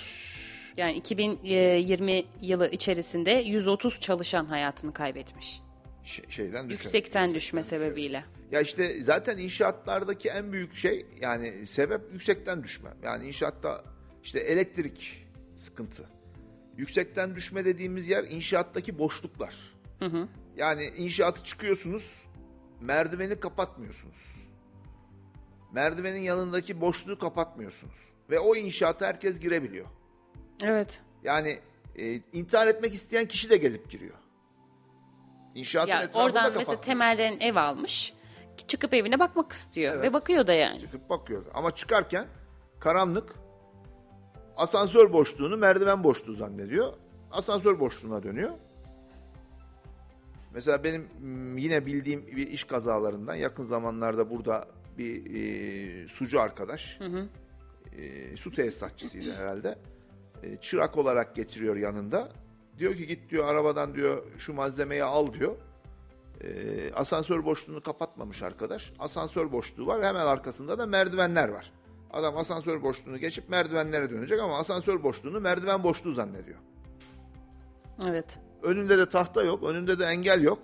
[0.77, 5.62] Yani 2020 yılı içerisinde 130 çalışan hayatını kaybetmiş.
[6.03, 6.84] şey- şeyden düşme.
[6.84, 8.23] Yüksekten düşme sebebiyle.
[8.51, 12.89] Ya işte zaten inşaatlardaki en büyük şey yani sebep yüksekten düşme.
[13.03, 13.84] Yani inşaatta
[14.23, 16.03] işte elektrik sıkıntı.
[16.77, 19.56] Yüksekten düşme dediğimiz yer inşaattaki boşluklar.
[20.58, 22.15] Yani inşaatı çıkıyorsunuz,
[22.82, 24.37] merdiveni kapatmıyorsunuz.
[25.71, 27.95] Merdivenin yanındaki boşluğu kapatmıyorsunuz.
[28.30, 29.86] Ve o inşaata herkes girebiliyor.
[30.63, 31.01] Evet.
[31.23, 31.60] Yani
[31.95, 34.15] e, intihar etmek isteyen kişi de gelip giriyor.
[35.56, 36.82] İnşaatın Ya etrafını da oradan mesela kapatmıyor.
[36.84, 38.13] temelden ev almış.
[38.67, 40.80] Çıkıp evine bakmak istiyor ve bakıyor da yani.
[40.80, 41.45] çıkıp bakıyor.
[41.53, 42.27] Ama çıkarken
[42.80, 43.36] karanlık
[44.58, 46.93] asansör boşluğunu merdiven boşluğu zannediyor.
[47.32, 48.51] Asansör boşluğuna dönüyor.
[50.53, 51.08] Mesela benim
[51.58, 54.65] yine bildiğim bir iş kazalarından yakın zamanlarda burada
[54.97, 56.99] bir e, sucu arkadaş
[57.97, 59.77] e, su tesisatçısıydı herhalde.
[60.43, 62.29] E, çırak olarak getiriyor yanında.
[62.77, 65.55] Diyor ki git diyor arabadan diyor şu malzemeyi al diyor.
[66.41, 68.93] E, asansör boşluğunu kapatmamış arkadaş.
[68.99, 71.73] Asansör boşluğu var hemen arkasında da merdivenler var.
[72.12, 76.57] Adam asansör boşluğunu geçip merdivenlere dönecek ama asansör boşluğunu merdiven boşluğu zannediyor.
[78.07, 78.39] Evet.
[78.63, 80.60] Önünde de tahta yok, önünde de engel yok.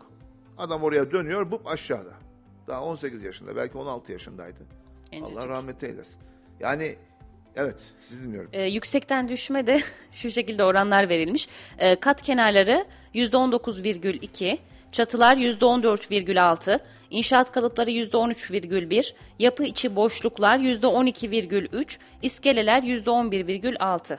[0.57, 2.22] Adam oraya dönüyor, bup aşağıda.
[2.67, 4.59] Daha 18 yaşında, belki 16 yaşındaydı.
[5.11, 5.37] Gencecik.
[5.37, 6.17] Allah rahmet eylesin.
[6.59, 6.95] Yani
[7.55, 8.49] evet, sizi dinliyorum.
[8.53, 11.47] Ee, yüksekten düşme de şu şekilde oranlar verilmiş.
[11.77, 14.57] Ee, kat kenarları %19,2,
[14.91, 24.17] çatılar %14,6, inşaat kalıpları %13,1, yapı içi boşluklar %12,3, iskeleler %11,6.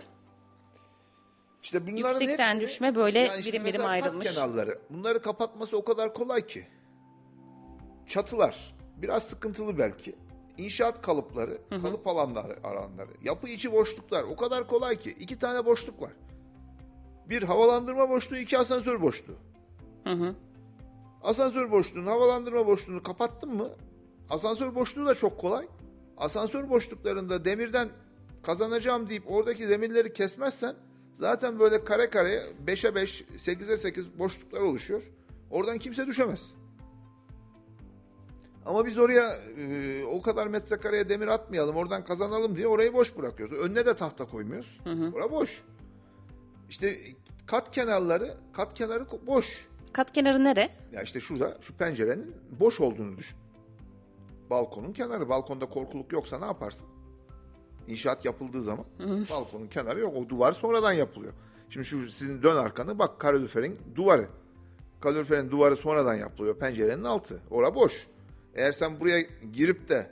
[1.62, 4.34] İşte bunların Yüksekten hepsini- düşme böyle Yani birim birim mesela kat ayrılmış.
[4.34, 4.78] kenarları.
[4.90, 6.66] Bunları kapatması o kadar kolay ki.
[8.06, 10.14] Çatılar biraz sıkıntılı belki.
[10.58, 15.10] İnşaat kalıpları, kalıp alanları, alanları, yapı içi boşluklar o kadar kolay ki.
[15.10, 16.12] iki tane boşluk var.
[17.28, 19.36] Bir havalandırma boşluğu, iki asansör boşluğu.
[21.22, 23.68] Asansör boşluğunu, havalandırma boşluğunu kapattın mı?
[24.30, 25.68] Asansör boşluğu da çok kolay.
[26.16, 27.88] Asansör boşluklarında demirden
[28.42, 30.76] kazanacağım deyip oradaki demirleri kesmezsen
[31.14, 35.02] zaten böyle kare kare 5'e 5, 8'e 8 boşluklar oluşuyor.
[35.50, 36.54] Oradan kimse düşemez.
[38.66, 43.58] Ama biz oraya e, o kadar metrekareye demir atmayalım, oradan kazanalım diye orayı boş bırakıyoruz.
[43.58, 44.80] Önüne de tahta koymuyoruz.
[45.14, 45.62] Orası boş.
[46.70, 46.98] İşte
[47.46, 49.66] kat kenarları, kat kenarı boş.
[49.92, 50.70] Kat kenarı nere?
[50.92, 53.38] Ya işte şurada şu pencerenin boş olduğunu düşün.
[54.50, 55.28] Balkonun kenarı.
[55.28, 56.86] Balkonda korkuluk yoksa ne yaparsın?
[57.88, 58.84] İnşaat yapıldığı zaman
[59.30, 60.16] balkonun kenarı yok.
[60.16, 61.32] O duvar sonradan yapılıyor.
[61.70, 64.28] Şimdi şu sizin dön arkanı bak kaloriferin duvarı.
[65.00, 66.58] Kaloriferin duvarı sonradan yapılıyor.
[66.58, 67.40] Pencerenin altı.
[67.50, 68.06] Ora boş.
[68.54, 69.20] Eğer sen buraya
[69.52, 70.10] girip de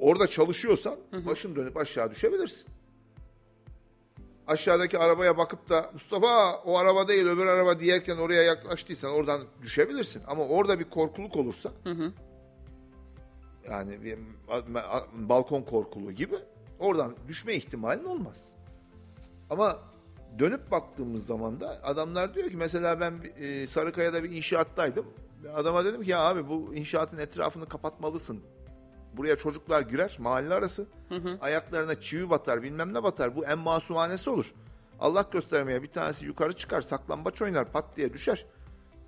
[0.00, 2.66] orada çalışıyorsan başın dönüp aşağı düşebilirsin.
[4.46, 10.22] Aşağıdaki arabaya bakıp da Mustafa o araba değil öbür araba diyerken oraya yaklaştıysan oradan düşebilirsin.
[10.26, 11.72] Ama orada bir korkuluk olursa
[13.70, 16.36] yani bir a- a- balkon korkuluğu gibi
[16.78, 18.44] oradan düşme ihtimalin olmaz.
[19.50, 19.78] Ama
[20.38, 25.06] dönüp baktığımız zaman da adamlar diyor ki mesela ben bir, e, Sarıkaya'da bir inşaattaydım.
[25.54, 28.42] Adama dedim ki ya abi bu inşaatın etrafını kapatmalısın.
[29.16, 30.86] Buraya çocuklar girer mahalle arası.
[31.40, 33.36] Ayaklarına çivi batar bilmem ne batar.
[33.36, 34.54] Bu en masumanesi olur.
[35.00, 38.46] Allah göstermeye bir tanesi yukarı çıkar saklambaç oynar pat diye düşer.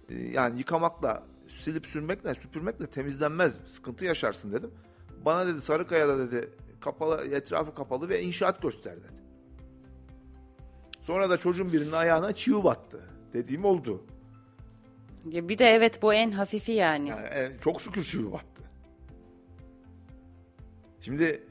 [0.09, 1.23] Ee, Yani yıkamakla,
[1.61, 3.61] silip sürmekle, süpürmekle temizlenmez.
[3.67, 4.71] Sıkıntı yaşarsın dedim.
[5.25, 9.23] Bana dedi Sarıkaya'da dedi kapalı, etrafı kapalı ve inşaat göster dedi.
[11.01, 13.01] Sonra da çocuğun birinin ayağına çivi battı.
[13.33, 14.05] Dediğim oldu.
[15.31, 17.09] Ya bir de evet bu en hafifi yani.
[17.09, 18.63] Yani, e, çok şükür çivi battı.
[21.01, 21.43] Şimdi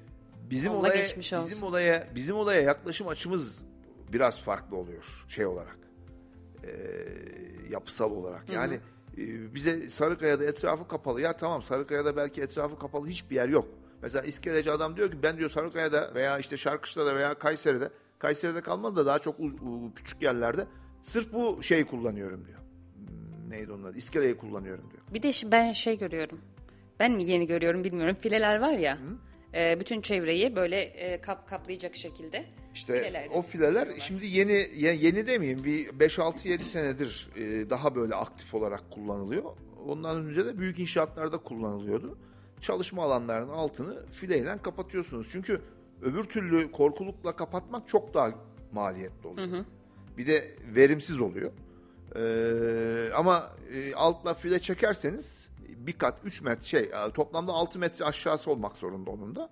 [0.50, 1.50] bizim Allah olaya geçmiş olsun.
[1.50, 3.62] bizim olaya bizim olaya yaklaşım açımız
[4.14, 5.78] biraz farklı oluyor şey olarak.
[6.64, 6.70] Ee,
[7.70, 8.50] yapısal olarak.
[8.50, 8.80] Yani
[9.18, 11.22] e, bize Sarıkaya'da etrafı kapalı.
[11.22, 13.68] Ya tamam Sarıkaya'da belki etrafı kapalı hiçbir yer yok.
[14.02, 18.96] Mesela iskeleci adam diyor ki ben diyor Sarıkaya'da veya işte Şarkışla'da veya Kayseri'de Kayseri'de kalmadı
[18.96, 19.36] da daha çok
[19.96, 20.68] küçük yerlerde
[21.02, 22.60] sırf bu şeyi kullanıyorum diyor.
[23.54, 23.98] Neydi adı?
[23.98, 25.04] İskeleyi kullanıyorum diyor.
[25.14, 26.40] Bir de ben şey görüyorum.
[27.00, 28.16] Ben mi yeni görüyorum bilmiyorum.
[28.20, 28.98] Fileler var ya.
[29.54, 32.46] e, bütün çevreyi böyle e, kap kaplayacak şekilde.
[32.74, 38.16] İşte Fileler o fileler şimdi yeni ye- yeni demeyeyim bir 5-6-7 senedir e, daha böyle
[38.16, 39.44] aktif olarak kullanılıyor.
[39.88, 42.18] Ondan önce de büyük inşaatlarda kullanılıyordu.
[42.62, 45.28] Çalışma alanlarının altını fileyle kapatıyorsunuz.
[45.32, 45.62] Çünkü
[46.02, 48.32] öbür türlü korkulukla kapatmak çok daha
[48.72, 49.48] maliyetli oluyor.
[50.18, 51.52] Bir de verimsiz oluyor.
[52.16, 58.06] Ee, ama e, altla file çekerseniz bir kat 3 metre şey e, toplamda 6 metre
[58.06, 59.50] aşağısı olmak zorunda onun da.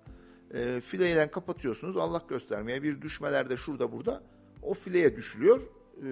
[0.54, 1.96] E, fileyle kapatıyorsunuz.
[1.96, 4.22] Allah göstermeye bir düşmelerde şurada burada
[4.62, 5.60] o fileye düşülüyor.
[6.02, 6.06] Ee,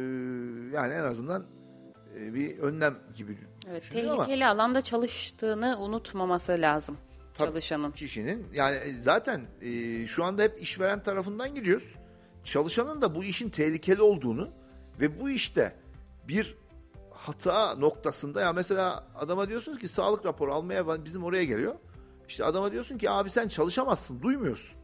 [0.74, 1.46] yani en azından
[2.16, 3.38] e, bir önlem gibi
[3.70, 6.96] Evet, düşünüyor ama tehlikeli alanda çalıştığını unutmaması lazım
[7.38, 7.90] çalışanın.
[7.90, 11.94] kişinin yani zaten e, şu anda hep işveren tarafından gidiyoruz.
[12.44, 14.50] Çalışanın da bu işin tehlikeli olduğunu
[15.00, 15.72] ve bu işte
[16.30, 16.56] bir
[17.10, 21.74] hata noktasında ya mesela adama diyorsunuz ki sağlık raporu almaya bizim oraya geliyor.
[22.28, 24.78] İşte adama diyorsun ki abi sen çalışamazsın, duymuyorsun.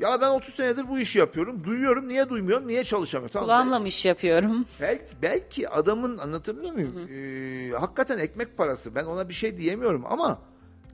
[0.00, 1.64] Ya ben 30 senedir bu işi yapıyorum.
[1.64, 2.08] Duyuyorum.
[2.08, 2.68] Niye duymuyorum?
[2.68, 3.32] Niye çalışamıyorum?
[3.32, 3.46] Tamam.
[3.46, 4.66] Kulağımla mı iş yapıyorum?
[4.80, 7.08] Belki, belki adamın anlatabiliyor muyum?
[7.10, 8.94] Ee, hakikaten ekmek parası.
[8.94, 10.38] Ben ona bir şey diyemiyorum ama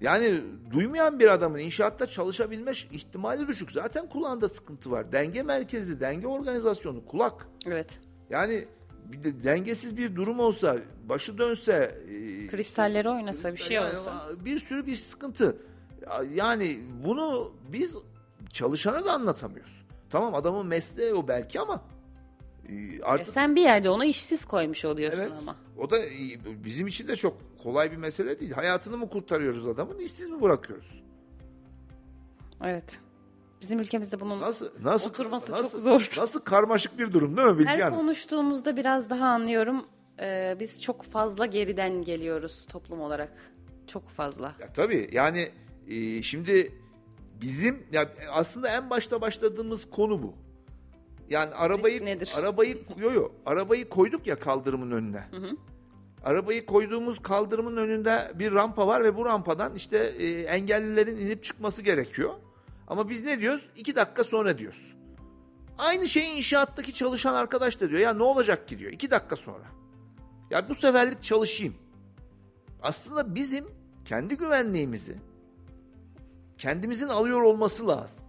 [0.00, 0.40] yani
[0.72, 3.72] duymayan bir adamın inşaatta çalışabilme ihtimali düşük.
[3.72, 5.12] Zaten kulağında sıkıntı var.
[5.12, 7.48] Denge merkezi, denge organizasyonu, kulak.
[7.66, 7.98] Evet.
[8.30, 8.64] Yani
[9.12, 10.76] bir de dengesiz bir durum olsa,
[11.08, 14.28] başı dönse, e, Kristalleri oynasa bir şey olsa.
[14.44, 15.56] bir sürü bir sıkıntı.
[16.34, 17.94] Yani bunu biz
[18.52, 19.86] çalışana da anlatamıyoruz.
[20.10, 21.82] Tamam adamın mesleği o belki ama
[22.68, 25.32] e, E artık sen bir yerde onu işsiz koymuş oluyorsun Evet.
[25.40, 25.56] ama.
[25.78, 28.52] O da e, bizim için de çok kolay bir mesele değil.
[28.52, 31.02] Hayatını mı kurtarıyoruz adamın, işsiz mi bırakıyoruz?
[32.64, 32.98] Evet.
[33.60, 36.10] Bizim ülkemizde bunun Nasıl nasıl Oturması nasıl, çok zor.
[36.16, 37.98] Nasıl karmaşık bir durum değil mi Bilge her Hanım?
[37.98, 39.84] konuştuğumuzda biraz daha anlıyorum.
[40.20, 43.32] Ee, biz çok fazla geriden geliyoruz toplum olarak.
[43.86, 44.52] Çok fazla.
[44.60, 45.50] Ya tabii yani
[45.88, 46.72] e, şimdi
[47.40, 50.34] bizim ya aslında en başta başladığımız konu bu.
[51.30, 52.32] Yani arabayı Risk nedir?
[52.38, 55.24] arabayı yo yo arabayı koyduk ya kaldırımın önüne.
[56.24, 61.82] Arabayı koyduğumuz kaldırımın önünde bir rampa var ve bu rampadan işte e, engellilerin inip çıkması
[61.82, 62.30] gerekiyor.
[62.86, 63.62] Ama biz ne diyoruz?
[63.76, 64.94] İki dakika sonra diyoruz.
[65.78, 68.00] Aynı şeyi inşaattaki çalışan arkadaş da diyor.
[68.00, 68.92] Ya ne olacak ki diyor.
[68.92, 69.64] İki dakika sonra.
[70.50, 71.74] Ya bu seferlik çalışayım.
[72.82, 73.66] Aslında bizim
[74.04, 75.16] kendi güvenliğimizi
[76.58, 78.26] kendimizin alıyor olması lazım.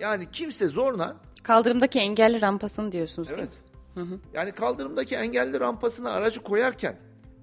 [0.00, 4.08] Yani kimse zorla Kaldırımdaki engelli rampasını diyorsunuz değil evet.
[4.08, 4.18] mi?
[4.34, 6.96] Yani kaldırımdaki engelli rampasına aracı koyarken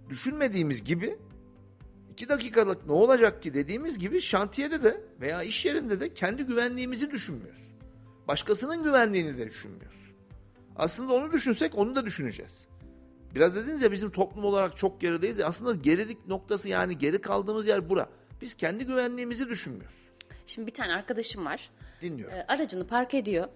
[0.09, 1.17] düşünmediğimiz gibi
[2.19, 7.11] iki dakikalık ne olacak ki dediğimiz gibi şantiyede de veya iş yerinde de kendi güvenliğimizi
[7.11, 7.61] düşünmüyoruz.
[8.27, 9.99] Başkasının güvenliğini de düşünmüyoruz.
[10.75, 12.53] Aslında onu düşünsek onu da düşüneceğiz.
[13.35, 15.37] Biraz dediniz ya bizim toplum olarak çok gerideyiz.
[15.37, 18.09] ya, Aslında gerilik noktası yani geri kaldığımız yer bura.
[18.41, 19.97] Biz kendi güvenliğimizi düşünmüyoruz.
[20.45, 21.69] Şimdi bir tane arkadaşım var.
[22.01, 22.37] Dinliyorum.
[22.37, 23.47] Ee, aracını park ediyor.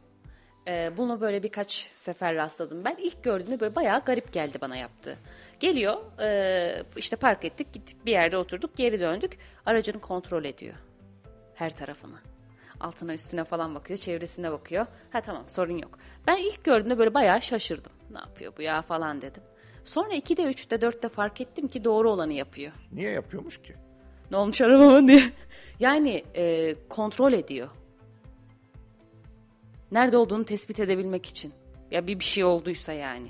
[0.68, 2.86] Ee, bunu böyle birkaç sefer rastladım.
[2.86, 5.18] Ben ilk gördüğümde böyle bayağı garip geldi bana yaptığı.
[5.60, 9.38] Geliyor e, işte park ettik gittik bir yerde oturduk geri döndük.
[9.66, 10.76] Aracını kontrol ediyor.
[11.56, 12.18] Her tarafını.
[12.80, 14.86] Altına üstüne falan bakıyor çevresine bakıyor.
[15.12, 16.00] Ha tamam sorun yok.
[16.28, 17.92] Ben ilk gördüğümde böyle bayağı şaşırdım.
[18.12, 19.44] Ne yapıyor bu ya falan dedim.
[19.84, 22.74] Sonra 2'de 3'te 4'te fark ettim ki doğru olanı yapıyor.
[22.92, 23.76] Niye yapıyormuş ki?
[24.32, 25.24] Ne olmuş arabama diye.
[25.80, 27.70] Yani e, kontrol ediyor.
[29.94, 31.54] Nerede olduğunu tespit edebilmek için.
[31.92, 33.28] Ya bir bir şey olduysa yani.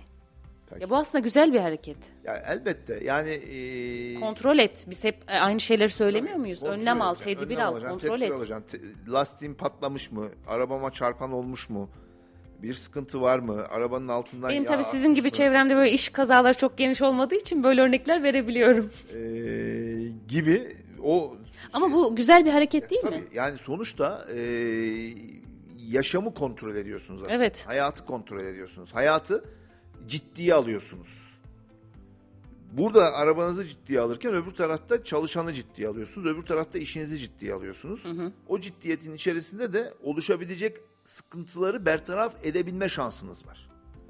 [0.70, 0.82] Peki.
[0.82, 1.98] Ya bu aslında güzel bir hareket.
[2.24, 4.86] Ya elbette yani e, Kontrol et.
[4.90, 6.60] Biz hep e, aynı şeyleri söylemiyor muyuz?
[6.60, 8.32] Kontrol Önlem al, tedbir önlem al, kontrol et.
[8.32, 8.78] alacaksın.
[8.78, 10.28] Te- Lastiğim patlamış mı?
[10.48, 11.90] Arabama çarpan olmuş mu?
[12.64, 13.66] Bir sıkıntı var mı?
[13.70, 15.30] Arabanın altından Benim tabii sizin gibi mı?
[15.32, 18.92] çevremde böyle iş kazaları çok geniş olmadığı için böyle örnekler verebiliyorum.
[19.16, 19.18] Ee,
[20.28, 20.68] gibi
[21.04, 21.36] o
[21.74, 23.24] Ama bu güzel bir hareket değil tabii mi?
[23.34, 24.38] yani sonuçta e,
[25.94, 27.36] yaşamı kontrol ediyorsunuz aslında.
[27.36, 27.64] Evet.
[27.68, 28.96] Hayatı kontrol ediyorsunuz.
[28.96, 29.44] Hayatı
[30.08, 31.34] ciddiye alıyorsunuz.
[32.72, 36.28] Burada arabanızı ciddiye alırken öbür tarafta çalışanı ciddiye alıyorsunuz.
[36.28, 38.04] Öbür tarafta işinizi ciddiye alıyorsunuz.
[38.48, 43.70] O ciddiyetin içerisinde de oluşabilecek sıkıntıları bertaraf edebilme şansınız var.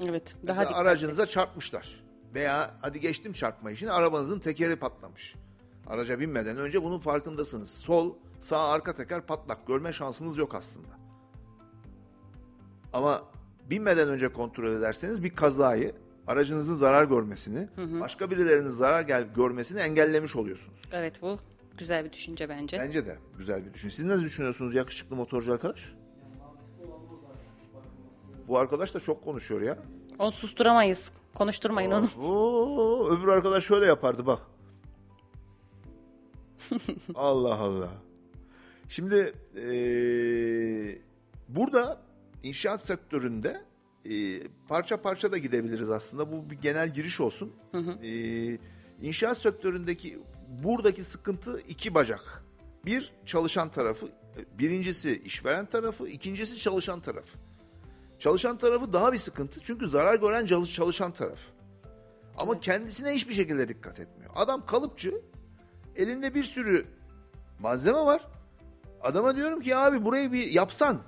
[0.09, 0.35] Evet.
[0.47, 2.03] Daha Mesela aracınıza çarpmışlar.
[2.33, 5.35] Veya hadi geçtim çarpma işini arabanızın tekeri patlamış.
[5.87, 7.69] Araca binmeden önce bunun farkındasınız.
[7.69, 9.67] Sol, sağ, arka teker patlak.
[9.67, 11.02] Görme şansınız yok aslında.
[12.93, 13.21] Ama
[13.69, 15.91] binmeden önce kontrol ederseniz bir kazayı,
[16.27, 20.79] aracınızın zarar görmesini, başka birilerinin zarar gel görmesini engellemiş oluyorsunuz.
[20.91, 21.39] Evet bu
[21.77, 22.79] güzel bir düşünce bence.
[22.79, 23.95] Bence de güzel bir düşünce.
[23.95, 25.93] Siz ne düşünüyorsunuz yakışıklı motorcu arkadaş?
[28.47, 29.77] Bu arkadaş da çok konuşuyor ya.
[30.19, 31.11] Onu susturamayız.
[31.35, 32.07] Konuşturmayın onu.
[32.21, 34.39] Oo, öbür arkadaş şöyle yapardı bak.
[37.15, 37.89] Allah Allah.
[38.89, 41.01] Şimdi eee,
[41.49, 41.97] burada
[42.43, 43.61] inşaat sektöründe
[44.05, 46.31] eee, parça parça da gidebiliriz aslında.
[46.31, 47.53] Bu bir genel giriş olsun.
[48.01, 48.59] Eee,
[49.01, 50.19] inşaat sektöründeki
[50.63, 52.43] buradaki sıkıntı iki bacak.
[52.85, 54.07] Bir çalışan tarafı,
[54.59, 57.37] birincisi işveren tarafı, ikincisi çalışan tarafı.
[58.19, 61.39] Çalışan tarafı daha bir sıkıntı çünkü zarar gören çalış- çalışan taraf.
[62.37, 64.31] Ama kendisine hiçbir şekilde dikkat etmiyor.
[64.35, 65.21] Adam kalıpçı,
[65.95, 66.85] elinde bir sürü
[67.59, 68.27] malzeme var.
[69.01, 71.01] Adama diyorum ki abi burayı bir yapsan.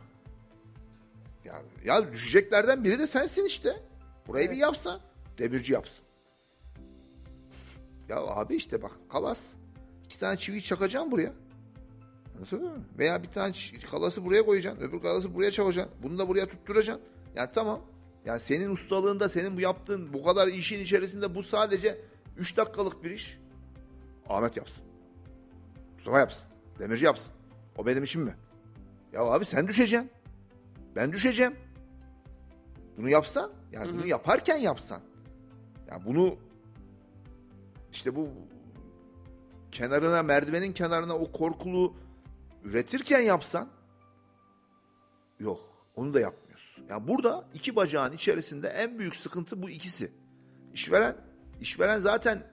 [1.46, 3.84] Ya, ya düşeceklerden biri de sensin işte.
[4.28, 5.00] Burayı bir yapsan.
[5.38, 6.06] Demirci yapsın.
[8.10, 9.44] Ya abi işte bak kalas.
[10.06, 11.34] İki tane çiviyi çakacaksın buraya.
[12.36, 12.86] Anlatabiliyor muyum?
[12.98, 13.54] Veya bir tane
[13.92, 14.82] kalası buraya koyacaksın.
[14.82, 15.94] Öbür kalası buraya çakacaksın.
[16.04, 17.06] Bunu da buraya tutturacaksın.
[17.36, 17.82] Yani tamam.
[18.26, 22.02] Yani senin ustalığında senin bu yaptığın bu kadar işin içerisinde bu sadece
[22.38, 23.40] 3 dakikalık bir iş.
[24.30, 24.84] Ahmet yapsın.
[25.94, 26.44] Mustafa yapsın.
[26.80, 27.34] Demirci yapsın.
[27.78, 28.36] O benim işim mi?
[29.14, 30.12] Ya abi sen düşeceksin.
[30.96, 31.56] Ben düşeceğim.
[32.98, 33.52] Bunu yapsan.
[33.72, 35.02] Yani bunu yaparken yapsan.
[35.90, 36.38] Yani bunu
[37.92, 38.30] işte bu
[39.72, 41.94] kenarına merdivenin kenarına o korkulu
[42.64, 43.70] üretirken yapsan
[45.40, 45.60] yok
[45.96, 46.86] onu da yapmıyorsun.
[46.90, 50.12] Yani burada iki bacağın içerisinde en büyük sıkıntı bu ikisi.
[50.74, 51.16] İşveren
[51.62, 52.44] işveren zaten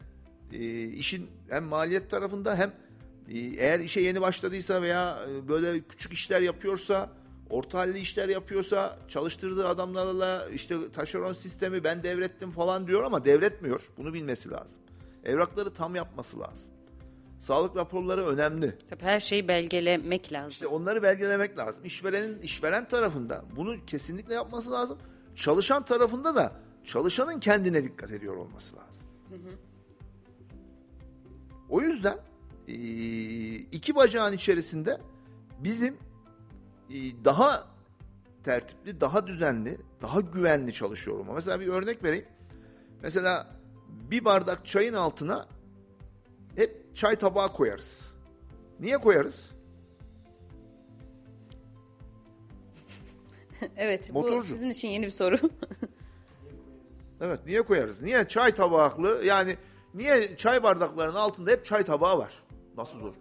[0.52, 2.72] e, işin hem maliyet tarafında hem
[3.28, 7.10] e, eğer işe yeni başladıysa veya e, böyle küçük işler yapıyorsa
[7.52, 13.88] orta halli işler yapıyorsa çalıştırdığı adamlarla işte taşeron sistemi ben devrettim falan diyor ama devretmiyor.
[13.96, 14.82] Bunu bilmesi lazım.
[15.24, 16.72] Evrakları tam yapması lazım.
[17.40, 18.78] Sağlık raporları önemli.
[18.90, 20.48] Tabii her şeyi belgelemek lazım.
[20.48, 21.84] İşte onları belgelemek lazım.
[21.84, 24.98] İşverenin işveren tarafında bunu kesinlikle yapması lazım.
[25.34, 26.52] Çalışan tarafında da
[26.84, 29.06] çalışanın kendine dikkat ediyor olması lazım.
[31.68, 32.18] O yüzden
[33.72, 35.00] iki bacağın içerisinde
[35.58, 35.96] bizim
[37.24, 37.66] daha
[38.44, 41.32] tertipli, daha düzenli, daha güvenli çalışıyor olma.
[41.34, 42.26] Mesela bir örnek vereyim.
[43.02, 43.46] Mesela
[43.88, 45.46] bir bardak çayın altına
[46.56, 48.14] hep çay tabağı koyarız.
[48.80, 49.52] Niye koyarız?
[53.76, 54.46] evet bu Motorcu.
[54.46, 55.36] sizin için yeni bir soru.
[57.24, 58.02] Evet niye koyarız?
[58.02, 59.56] Niye çay tabaklı yani
[59.94, 62.42] niye çay bardaklarının altında hep çay tabağı var?
[62.76, 63.14] Nasıl zor?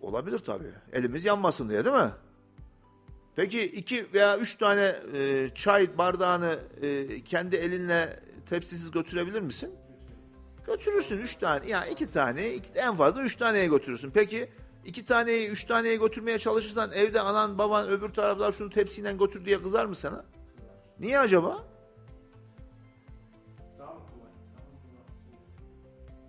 [0.00, 0.72] Olabilir tabii.
[0.92, 2.10] Elimiz yanmasın diye değil mi?
[3.36, 9.74] Peki iki veya üç tane e, çay bardağını e, kendi elinle tepsisiz götürebilir misin?
[10.66, 11.66] Götürürsün üç tane.
[11.66, 14.10] Ya iki tane, iki, en fazla üç taneye götürürsün.
[14.10, 14.50] Peki
[14.84, 19.62] iki taneyi, üç taneye götürmeye çalışırsan evde anan, baban öbür taraflar şunu tepsiyle götür diye
[19.62, 20.24] kızar mı sana?
[21.00, 21.64] Niye acaba?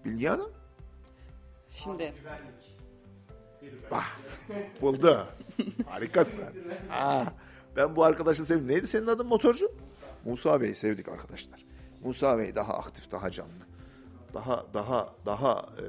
[0.05, 0.51] Bilgi Hanım?
[1.69, 2.13] Şimdi
[3.95, 4.81] Güvenlik.
[4.81, 5.27] Buldu.
[5.89, 6.45] Harikasın.
[6.91, 7.23] Aa,
[7.75, 8.67] ben bu arkadaşı sevdim.
[8.67, 9.71] Neydi senin adın motorcu?
[10.25, 11.65] Musa Bey'i sevdik arkadaşlar.
[12.03, 13.51] Musa Bey daha aktif, daha canlı.
[14.33, 15.85] Daha daha daha e,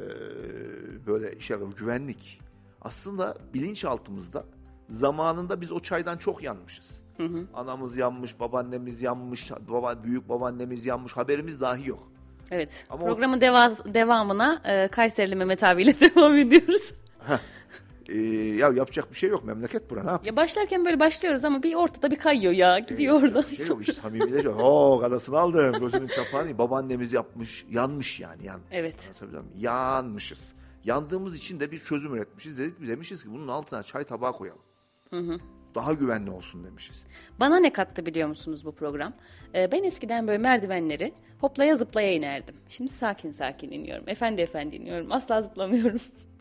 [1.06, 2.40] böyle işe güvenlik.
[2.82, 4.44] Aslında bilinçaltımızda
[4.88, 7.02] zamanında biz o çaydan çok yanmışız.
[7.54, 11.12] Anamız yanmış, babaannemiz yanmış, baba büyük babaannemiz yanmış.
[11.12, 12.12] Haberimiz dahi yok.
[12.50, 16.94] evet Ama o- programın devaz- devamına e, Kayserili Mehmet abiyle devam ediyoruz.
[18.12, 18.18] E,
[18.57, 19.44] ya yapacak bir şey yok.
[19.44, 20.27] Memleket bura ne yap?
[20.27, 23.44] Ya başlarken böyle başlıyoruz ama bir ortada bir kayıyor ya gidiyor oradan.
[23.51, 24.44] Bir şey yok işte samimiler.
[24.61, 26.59] Oo kadasını aldım gözünün çapağını.
[26.59, 27.66] Babaannemiz yapmış.
[27.70, 28.68] Yanmış yani yanmış.
[28.72, 28.96] Evet.
[29.59, 30.55] Yanmışız.
[30.85, 32.59] Yandığımız için de bir çözüm üretmişiz.
[32.59, 34.62] Dedik demişiz ki bunun altına çay tabağı koyalım.
[35.75, 37.05] Daha güvenli olsun demişiz.
[37.40, 39.12] Bana ne kattı biliyor musunuz bu program?
[39.55, 42.55] Ee, ben eskiden böyle merdivenleri hoplaya zıplaya inerdim.
[42.68, 44.05] Şimdi sakin sakin iniyorum.
[44.09, 45.12] Efendi efendi iniyorum.
[45.12, 46.01] Asla zıplamıyorum.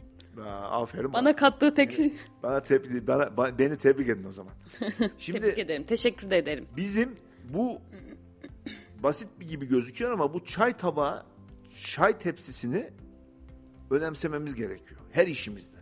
[0.71, 2.13] Aferin Bana kattığı tek şey.
[2.43, 4.53] bana tebrik bana, ba- beni tebrik edin o zaman.
[5.17, 5.83] Şimdi Tebrik ederim.
[5.83, 6.67] Teşekkür de ederim.
[6.77, 7.15] bizim
[7.53, 7.81] bu
[9.03, 11.23] basit bir gibi gözüküyor ama bu çay tabağı,
[11.85, 12.89] çay tepsisini
[13.91, 15.01] önemsememiz gerekiyor.
[15.11, 15.77] Her işimizde.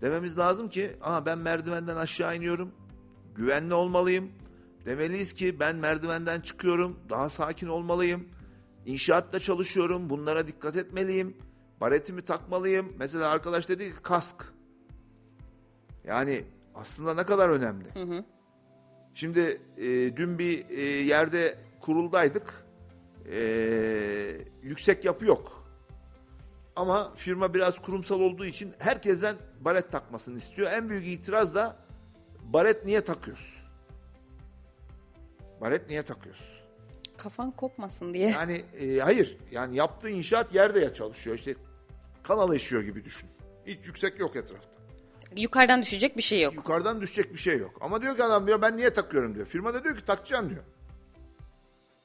[0.00, 2.72] Dememiz lazım ki Aa, ben merdivenden aşağı iniyorum.
[3.34, 4.32] Güvenli olmalıyım.
[4.84, 6.98] Demeliyiz ki ben merdivenden çıkıyorum.
[7.10, 8.28] Daha sakin olmalıyım.
[8.86, 10.10] İnşaatta çalışıyorum.
[10.10, 11.36] Bunlara dikkat etmeliyim.
[11.82, 12.92] Baretimi takmalıyım.
[12.98, 14.36] Mesela arkadaş dedi ki kask.
[16.04, 17.88] Yani aslında ne kadar önemli.
[19.14, 22.66] Şimdi e, dün bir e, yerde kuruldaydık.
[23.32, 23.40] E,
[24.62, 25.68] yüksek yapı yok.
[26.76, 30.70] Ama firma biraz kurumsal olduğu için herkesten baret takmasını istiyor.
[30.72, 31.76] En büyük itiraz da
[32.42, 33.64] baret niye takıyoruz?
[35.60, 36.62] Baret niye takıyoruz?
[37.16, 38.30] Kafan kopmasın diye.
[38.30, 39.38] Yani e, hayır.
[39.50, 41.36] Yani yaptığı inşaat yerde ya çalışıyor.
[41.36, 41.54] İşte
[42.22, 43.28] kanal eşiyor gibi düşün.
[43.66, 44.68] Hiç yüksek yok etrafta.
[45.36, 46.54] Yukarıdan düşecek bir şey yok.
[46.54, 47.70] Yukarıdan düşecek bir şey yok.
[47.80, 49.46] Ama diyor ki adam diyor ben niye takıyorum diyor.
[49.46, 50.62] Firma da diyor ki takacaksın diyor.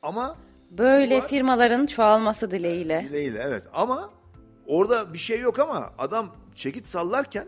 [0.01, 0.37] Ama
[0.71, 1.27] Böyle Var.
[1.27, 3.05] firmaların çoğalması dileğiyle.
[3.09, 3.63] dileğiyle evet.
[3.73, 4.09] Ama
[4.65, 7.47] orada bir şey yok ama adam çekit sallarken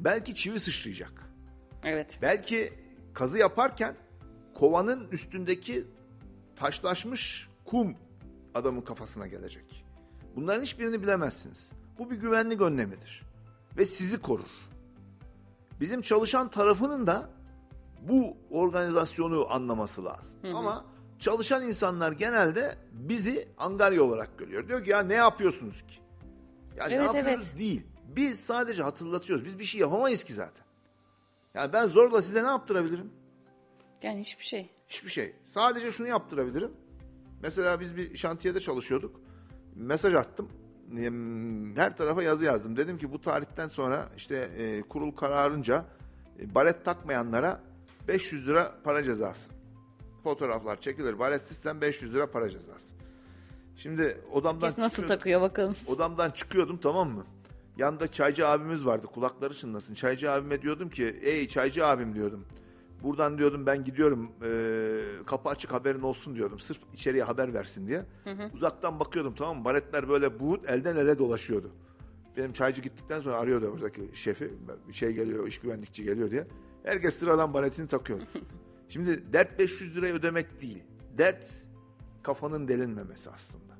[0.00, 1.12] belki çivi sıçrayacak.
[1.84, 2.18] Evet.
[2.22, 2.72] Belki
[3.14, 3.94] kazı yaparken
[4.54, 5.84] kovanın üstündeki
[6.56, 7.94] taşlaşmış kum
[8.54, 9.84] adamın kafasına gelecek.
[10.36, 11.70] Bunların hiçbirini bilemezsiniz.
[11.98, 13.22] Bu bir güvenlik önlemidir.
[13.76, 14.50] Ve sizi korur.
[15.80, 17.30] Bizim çalışan tarafının da
[18.02, 20.38] bu organizasyonu anlaması lazım.
[20.54, 20.84] Ama
[21.18, 24.68] çalışan insanlar genelde bizi angarya olarak görüyor.
[24.68, 25.94] Diyor ki ya ne yapıyorsunuz ki?
[26.76, 27.58] Ya ne Evet, yapıyoruz evet.
[27.58, 27.82] değil.
[28.16, 29.44] Biz sadece hatırlatıyoruz.
[29.44, 30.64] Biz bir şey yapamayız ki zaten.
[31.54, 33.10] Yani ben zorla size ne yaptırabilirim?
[34.02, 34.70] Yani hiçbir şey.
[34.88, 35.34] Hiçbir şey.
[35.44, 36.72] Sadece şunu yaptırabilirim.
[37.42, 39.20] Mesela biz bir şantiyede çalışıyorduk.
[39.74, 40.48] Mesaj attım.
[41.76, 42.76] Her tarafa yazı yazdım.
[42.76, 45.84] Dedim ki bu tarihten sonra işte e, kurul kararınca
[46.40, 47.60] e, baret takmayanlara
[48.08, 49.52] 500 lira para cezası.
[50.24, 51.18] Fotoğraflar çekilir.
[51.18, 52.94] Baret sistem 500 lira para cezası.
[53.76, 55.76] Şimdi odamdan Biz nasıl takıyor bakalım.
[55.86, 57.24] Odamdan çıkıyordum tamam mı?
[57.78, 59.94] Yanında çaycı abimiz vardı kulakları çınlasın.
[59.94, 62.46] Çaycı abime diyordum ki ey çaycı abim diyordum.
[63.04, 66.58] Buradan diyordum ben gidiyorum eee kapı açık haberin olsun diyordum.
[66.58, 68.04] Sırf içeriye haber versin diye.
[68.54, 69.64] Uzaktan bakıyordum tamam mı?
[69.64, 71.70] Baretler böyle buğut elden ele dolaşıyordu.
[72.36, 74.54] Benim çaycı gittikten sonra arıyordu oradaki şefi.
[74.92, 76.46] Şey geliyor iş güvenlikçi geliyor diye.
[76.84, 78.24] Herkes sıradan baretini takıyordu.
[78.88, 80.82] Şimdi dert 500 lirayı ödemek değil.
[81.18, 81.46] Dert
[82.22, 83.74] kafanın delinmemesi aslında.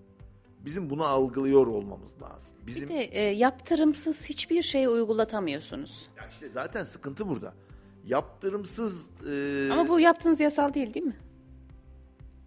[0.61, 2.53] Bizim bunu algılıyor olmamız lazım.
[2.67, 6.09] Bizim Bir de e, yaptırımsız hiçbir şey uygulatamıyorsunuz.
[6.19, 7.55] ya işte zaten sıkıntı burada.
[8.05, 11.17] Yaptırımsız e, Ama bu yaptığınız yasal değil değil mi?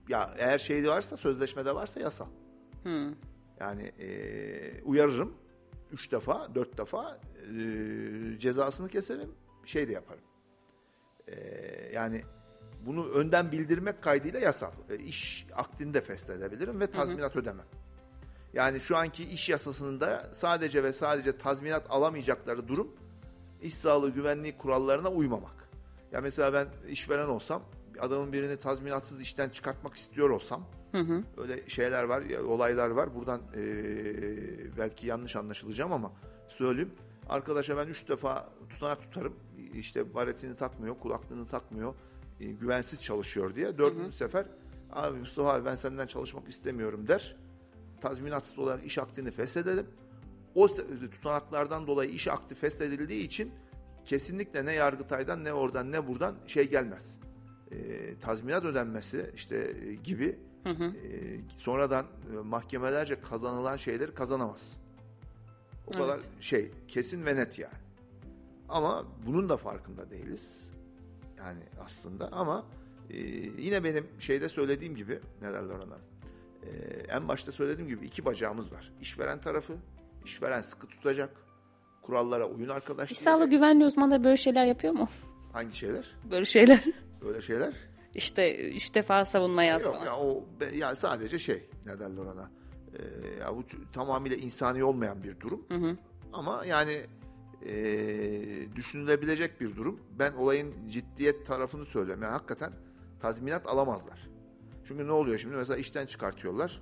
[0.10, 2.28] ya eğer şeyde varsa sözleşmede varsa yasal.
[3.60, 5.34] Yani e, uyarırım
[5.92, 9.32] üç defa, dört defa e, cezasını keserim,
[9.66, 10.24] şey de yaparım.
[11.28, 11.36] E,
[11.94, 12.22] yani
[12.86, 14.72] bunu önden bildirmek kaydıyla yasal.
[14.90, 17.66] E, iş akdini de feshedebilirim ve tazminat ödemem.
[18.54, 22.96] Yani şu anki iş yasasında sadece ve sadece tazminat alamayacakları durum
[23.62, 25.70] iş sağlığı güvenliği kurallarına uymamak.
[26.12, 27.64] Ya mesela ben işveren olsam
[28.00, 30.64] adamın birini tazminatsız işten çıkartmak istiyor olsam
[31.38, 33.16] öyle şeyler var, olaylar var.
[33.16, 36.12] Buradan eee, belki yanlış anlaşılacağım ama
[36.48, 36.92] söyleyeyim.
[37.30, 39.34] Arkadaşa ben üç defa tutanak tutarım.
[39.74, 41.94] İşte baretini takmıyor, kulaklığını takmıyor,
[42.40, 43.78] e, güvensiz çalışıyor diye.
[43.78, 44.46] Dördüncü sefer
[44.92, 47.36] abi Mustafa abi ben senden çalışmak istemiyorum der.
[48.02, 49.88] Tazminatsız olarak iş akdini feshedelim.
[50.58, 50.68] O
[51.12, 53.52] tutanaklardan dolayı iş akdi feshedildiği için
[54.06, 57.20] kesinlikle ne Yargıtay'dan ne oradan ne buradan şey gelmez.
[57.72, 60.80] E, tazminat ödenmesi işte e, gibi e,
[61.58, 64.80] sonradan e, mahkemelerce kazanılan şeyleri kazanamaz.
[65.88, 65.98] O Evet.
[65.98, 67.78] kadar şey kesin ve net yani.
[68.70, 70.72] Ama bunun da farkında değiliz.
[71.38, 72.66] Yani aslında ama
[73.10, 73.18] e,
[73.62, 75.98] yine benim şeyde söylediğim gibi ne derler ona?
[76.64, 76.70] E,
[77.10, 78.94] en başta söylediğim gibi iki bacağımız var.
[79.02, 79.74] İşveren tarafı,
[80.28, 81.30] işveren sıkı tutacak.
[82.02, 83.12] Kurallara uyun arkadaş.
[83.12, 85.10] İş sağlığı güvenliği uzmanları böyle şeyler yapıyor mu?
[85.54, 86.16] Hangi şeyler?
[86.32, 86.84] Böyle şeyler.
[87.22, 87.74] Böyle şeyler?
[88.16, 90.06] İşte üç defa savunma yaz Yok falan.
[90.06, 92.52] ya o be- ya sadece şey ne derler ona?
[92.94, 93.64] Ee, ya bu
[93.94, 95.66] tamamıyla insani olmayan bir durum.
[96.34, 97.02] Ama yani
[97.66, 100.00] ee, düşünülebilecek bir durum.
[100.20, 102.24] Ben olayın ciddiyet tarafını söylüyorum.
[102.24, 102.74] Yani hakikaten
[103.20, 104.30] tazminat alamazlar.
[104.88, 105.56] Çünkü ne oluyor şimdi?
[105.56, 106.82] Mesela işten çıkartıyorlar.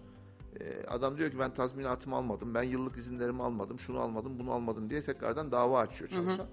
[0.61, 4.89] Ee, adam diyor ki ben tazminatımı almadım, ben yıllık izinlerimi almadım, şunu almadım, bunu almadım
[4.89, 6.47] diye tekrardan dava açıyor çalışan.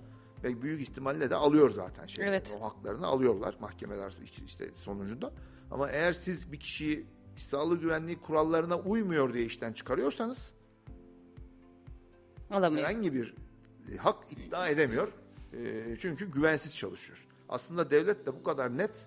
[0.44, 2.28] Ve büyük ihtimalle de alıyor zaten şey.
[2.28, 2.54] Evet.
[2.58, 4.14] O haklarını alıyorlar mahkemeler
[4.46, 5.32] işte sonucunda.
[5.70, 10.54] Ama eğer siz bir kişiyi iş sağlığı güvenliği kurallarına uymuyor diye işten çıkarıyorsanız
[12.50, 12.86] Alamıyor.
[12.86, 13.34] herhangi bir
[13.92, 15.08] e, hak iddia edemiyor.
[15.52, 17.28] E, çünkü güvensiz çalışıyor.
[17.48, 19.06] Aslında devlet de bu kadar net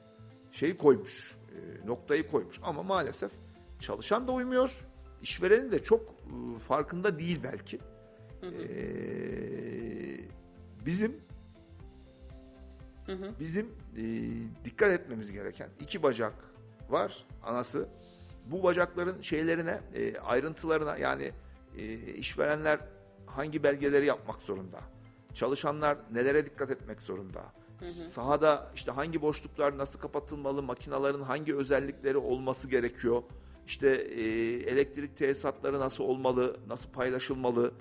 [0.52, 2.60] şeyi koymuş, e, noktayı koymuş.
[2.64, 3.32] Ama maalesef
[3.80, 4.72] çalışan da uymuyor,
[5.22, 7.80] işverenin de çok e, farkında değil belki.
[8.44, 8.68] E,
[10.86, 11.22] bizim
[13.40, 14.04] bizim e,
[14.66, 16.34] dikkat etmemiz gereken iki bacak
[16.90, 17.88] var anası.
[18.46, 21.32] Bu bacakların şeylerine, e, ayrıntılarına yani
[21.78, 22.80] e, işverenler
[23.26, 24.80] hangi belgeleri yapmak zorunda?
[25.34, 27.44] Çalışanlar nelere dikkat etmek zorunda?
[28.10, 33.24] Sahada işte hangi boşluklar nasıl kapatılmalı, makinaların hangi özellikleri olması gerekiyor.
[33.68, 34.24] İşte e,
[34.72, 37.72] elektrik tesisatları nasıl olmalı, nasıl paylaşılmalı,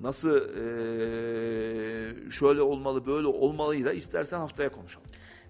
[0.00, 5.06] nasıl e, şöyle olmalı, böyle olmalıyı da istersen haftaya konuşalım.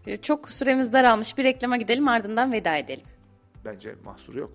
[0.06, 1.38] E, Çok süremiz daralmış.
[1.38, 3.04] Bir reklama gidelim ardından veda edelim.
[3.64, 4.52] Bence mahsuru yok.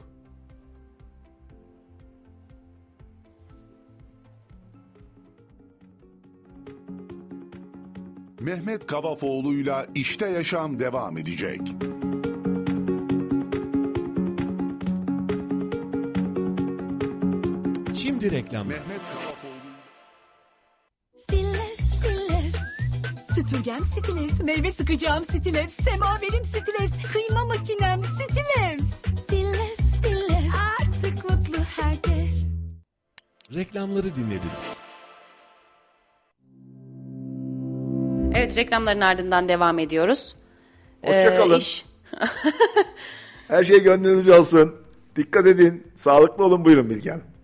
[8.40, 11.62] Mehmet Kavafoğlu'yla İşte Yaşam devam edecek.
[18.06, 18.76] Şimdi reklamlar.
[18.76, 19.02] Mehmet
[21.16, 22.52] Stiller, Stiller.
[23.36, 28.84] Süpürgem Stillers, meyve sıkacağım Stillers, semaverim Stillers, kıyma makinem Stillers.
[29.24, 30.56] Stiller, Stillers.
[30.82, 32.54] Artık mutlu herkes.
[33.56, 34.78] Reklamları dinlediniz.
[38.36, 40.36] Evet reklamların ardından devam ediyoruz.
[41.06, 41.56] Hoşçakalın.
[41.56, 41.86] Ee, iş-
[43.48, 44.76] Her şey gönlünüzce olsun.
[45.16, 45.88] Dikkat edin.
[45.96, 46.66] Sağlıklı olun.
[46.66, 47.35] Buyurun Bilge Hanım.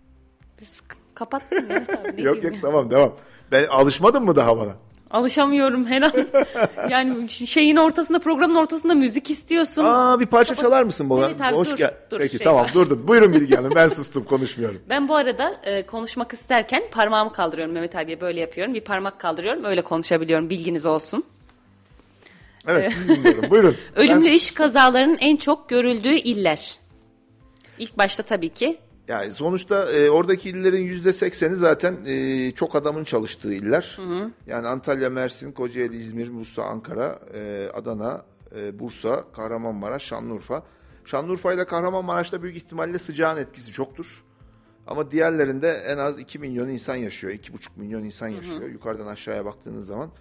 [0.61, 0.81] Biz
[1.15, 2.21] kapattın Mehmet abi.
[2.21, 2.61] Yok yok ya?
[2.61, 3.15] tamam devam.
[3.51, 4.75] Ben alışmadım mı daha bana?
[5.11, 6.11] Alışamıyorum her an.
[6.89, 9.83] yani şeyin ortasında programın ortasında müzik istiyorsun.
[9.85, 11.25] Aa bir parça çalar mısın bana?
[11.25, 11.93] Evet abi, Hoş dur, gel.
[12.11, 12.73] dur, Peki şey tamam var.
[12.73, 13.07] durdum.
[13.07, 13.71] Buyurun Bilge Hanım.
[13.75, 14.81] Ben sustum konuşmuyorum.
[14.89, 18.73] Ben bu arada e, konuşmak isterken parmağımı kaldırıyorum Mehmet abiye böyle yapıyorum.
[18.73, 21.23] Bir parmak kaldırıyorum öyle konuşabiliyorum bilginiz olsun.
[22.67, 23.49] Evet sizi dinliyorum.
[23.49, 23.75] Buyurun.
[23.95, 26.79] Ölümlü Ben- iş kazalarının en çok görüldüğü iller.
[27.79, 28.77] İlk başta tabii ki
[29.11, 33.97] yani sonuçta e, oradaki illerin yüzde sekseni zaten e, çok adamın çalıştığı iller.
[34.47, 40.63] Yani Antalya, Mersin, Kocaeli, İzmir, Bursa, Ankara, e, Adana, e, Bursa, Kahramanmaraş, Şanlıurfa.
[41.05, 44.23] Şanlıurfa ile Kahramanmaraş'ta büyük ihtimalle sıcağın etkisi çoktur.
[44.87, 47.33] Ama diğerlerinde en az 2 milyon insan yaşıyor.
[47.33, 48.69] 2,5 milyon insan yaşıyor.
[48.69, 50.11] Yukarıdan aşağıya baktığınız zaman.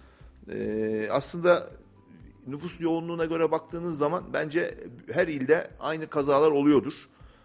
[0.49, 1.69] E, aslında
[2.47, 4.77] nüfus yoğunluğuna göre baktığınız zaman bence
[5.11, 6.93] her ilde aynı kazalar oluyordur.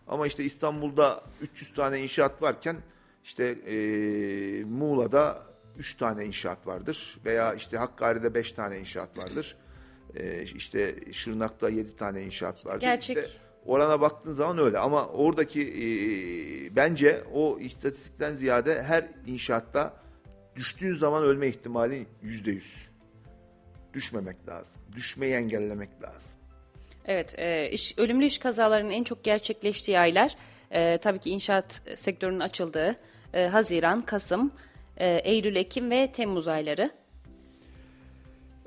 [0.09, 2.77] Ama işte İstanbul'da 300 tane inşaat varken
[3.25, 5.43] işte eee, Muğla'da
[5.79, 7.19] 3 tane inşaat vardır.
[7.25, 9.57] Veya işte Hakkari'de 5 tane inşaat vardır.
[10.17, 12.81] Eee işte Şırnak'ta 7 tane inşaat vardır.
[12.81, 13.17] Gerçek.
[13.17, 13.31] İşte
[13.65, 19.97] orana baktığın zaman öyle ama oradaki eee, bence o istatistikten ziyade her inşaatta
[20.57, 22.63] düştüğün zaman ölme ihtimali %100
[23.95, 24.83] düşmemek lazım.
[24.97, 26.36] Düşmeyi engellemek lazım.
[27.07, 30.37] Evet e, iş, ölümlü iş kazalarının en çok gerçekleştiği aylar
[30.71, 32.97] e, tabii ki inşaat sektörünün açıldığı
[33.35, 34.53] e, Haziran, Kasım,
[34.97, 36.91] e, Eylül, Ekim ve Temmuz ayları.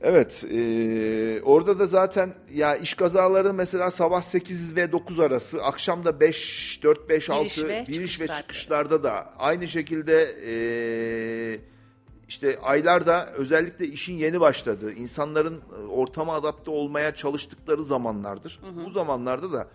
[0.01, 6.05] Evet, e, orada da zaten ya iş kazaları mesela sabah 8 ve 9 arası, akşam
[6.05, 10.53] da 5, 4, 5, 6 Giriş ve giriş çıkış ve çıkışlarda da aynı şekilde e,
[12.29, 18.59] işte aylarda özellikle işin yeni başladığı, insanların e, ortama adapte olmaya çalıştıkları zamanlardır.
[18.85, 19.67] Bu zamanlarda da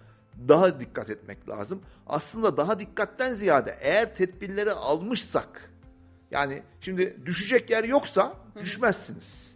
[0.49, 1.83] daha dikkat etmek lazım.
[2.07, 5.71] Aslında daha dikkatten ziyade eğer tedbirleri almışsak,
[6.31, 9.55] yani şimdi düşecek yer yoksa düşmezsiniz.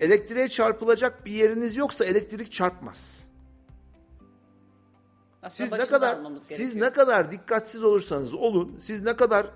[0.00, 3.24] Elektriğe çarpılacak bir yeriniz yoksa elektrik çarpmaz.
[5.42, 6.14] Aslında Siz ne kadar
[6.56, 9.46] siz ne kadar dikkatsiz olursanız olun, siz ne kadar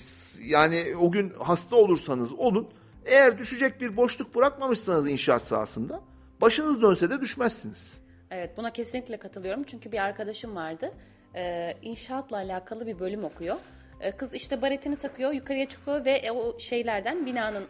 [0.00, 2.68] s- yani o gün hasta olursanız olun,
[3.04, 6.00] eğer düşecek bir boşluk bırakmamışsanız inşaat sahasında
[6.40, 8.00] başınız dönse de düşmezsiniz.
[8.30, 10.92] Evet buna kesinlikle katılıyorum çünkü bir arkadaşım vardı
[11.36, 13.56] Ee, inşaatla alakalı bir bölüm okuyor.
[14.00, 17.64] Ee, kız işte baretini takıyor yukarıya çıkıyor ve o şeylerden binanın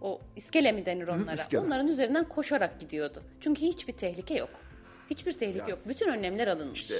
[0.00, 1.60] o iskele mi denir onlara iskele.
[1.60, 3.22] onların üzerinden koşarak gidiyordu.
[3.40, 4.50] Çünkü hiçbir tehlike yok.
[5.10, 5.78] Hiçbir tehlike yok.
[5.88, 6.92] Bütün önlemler alınmış.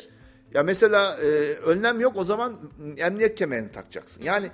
[0.54, 4.22] Ya mesela e, önlem yok o zaman emniyet kemerini takacaksın.
[4.24, 4.50] Yani e,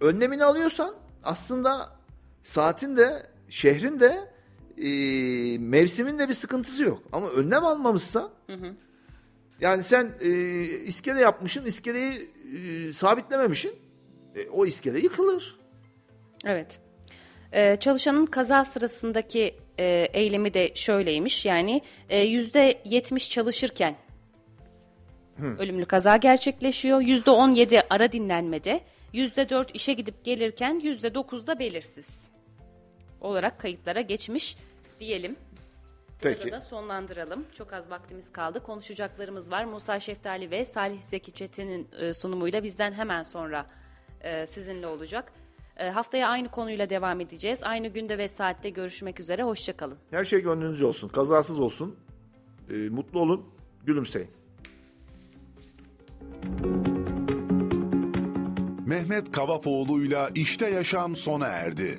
[0.00, 0.94] önlemini alıyorsan
[1.24, 1.96] aslında
[2.42, 4.30] saatin de şehrin de
[4.78, 4.88] e,
[5.58, 7.02] mevsimin de bir sıkıntısı yok.
[7.12, 8.30] Ama önlem almamışsa
[9.60, 10.30] yani sen e,
[10.62, 13.72] iskele yapmışsın iskeleyi e, sabitlememişsin
[14.36, 15.58] e, o iskele yıkılır.
[16.44, 16.80] Evet.
[17.52, 21.46] Ee, çalışanın kaza sırasındaki e, eylemi de şöyleymiş.
[21.46, 23.96] Yani e, yüzde yetmiş çalışırken
[25.58, 27.00] ölümlü kaza gerçekleşiyor.
[27.00, 28.80] Yüzde on yedi ara dinlenmede.
[29.12, 32.30] Yüzde dört işe gidip gelirken yüzde dokuz da belirsiz
[33.20, 34.56] olarak kayıtlara geçmiş
[35.00, 35.36] diyelim.
[36.22, 36.44] Peki.
[36.44, 37.44] Burada da sonlandıralım.
[37.54, 38.62] Çok az vaktimiz kaldı.
[38.62, 39.64] Konuşacaklarımız var.
[39.64, 43.66] Musa Şeftali ve Salih Zeki Çetin'in e, sunumuyla bizden hemen sonra
[44.20, 45.32] e, sizinle olacak.
[45.76, 47.60] E, haftaya aynı konuyla devam edeceğiz.
[47.62, 49.42] Aynı günde ve saatte görüşmek üzere.
[49.42, 49.98] Hoşçakalın.
[50.10, 51.08] Her şey gönlünüzce olsun.
[51.08, 51.96] Kazasız olsun.
[52.90, 53.46] mutlu olun.
[53.84, 54.30] Gülümseyin.
[58.90, 61.98] Mehmet Kavafoğlu'yla İşte Yaşam sona erdi.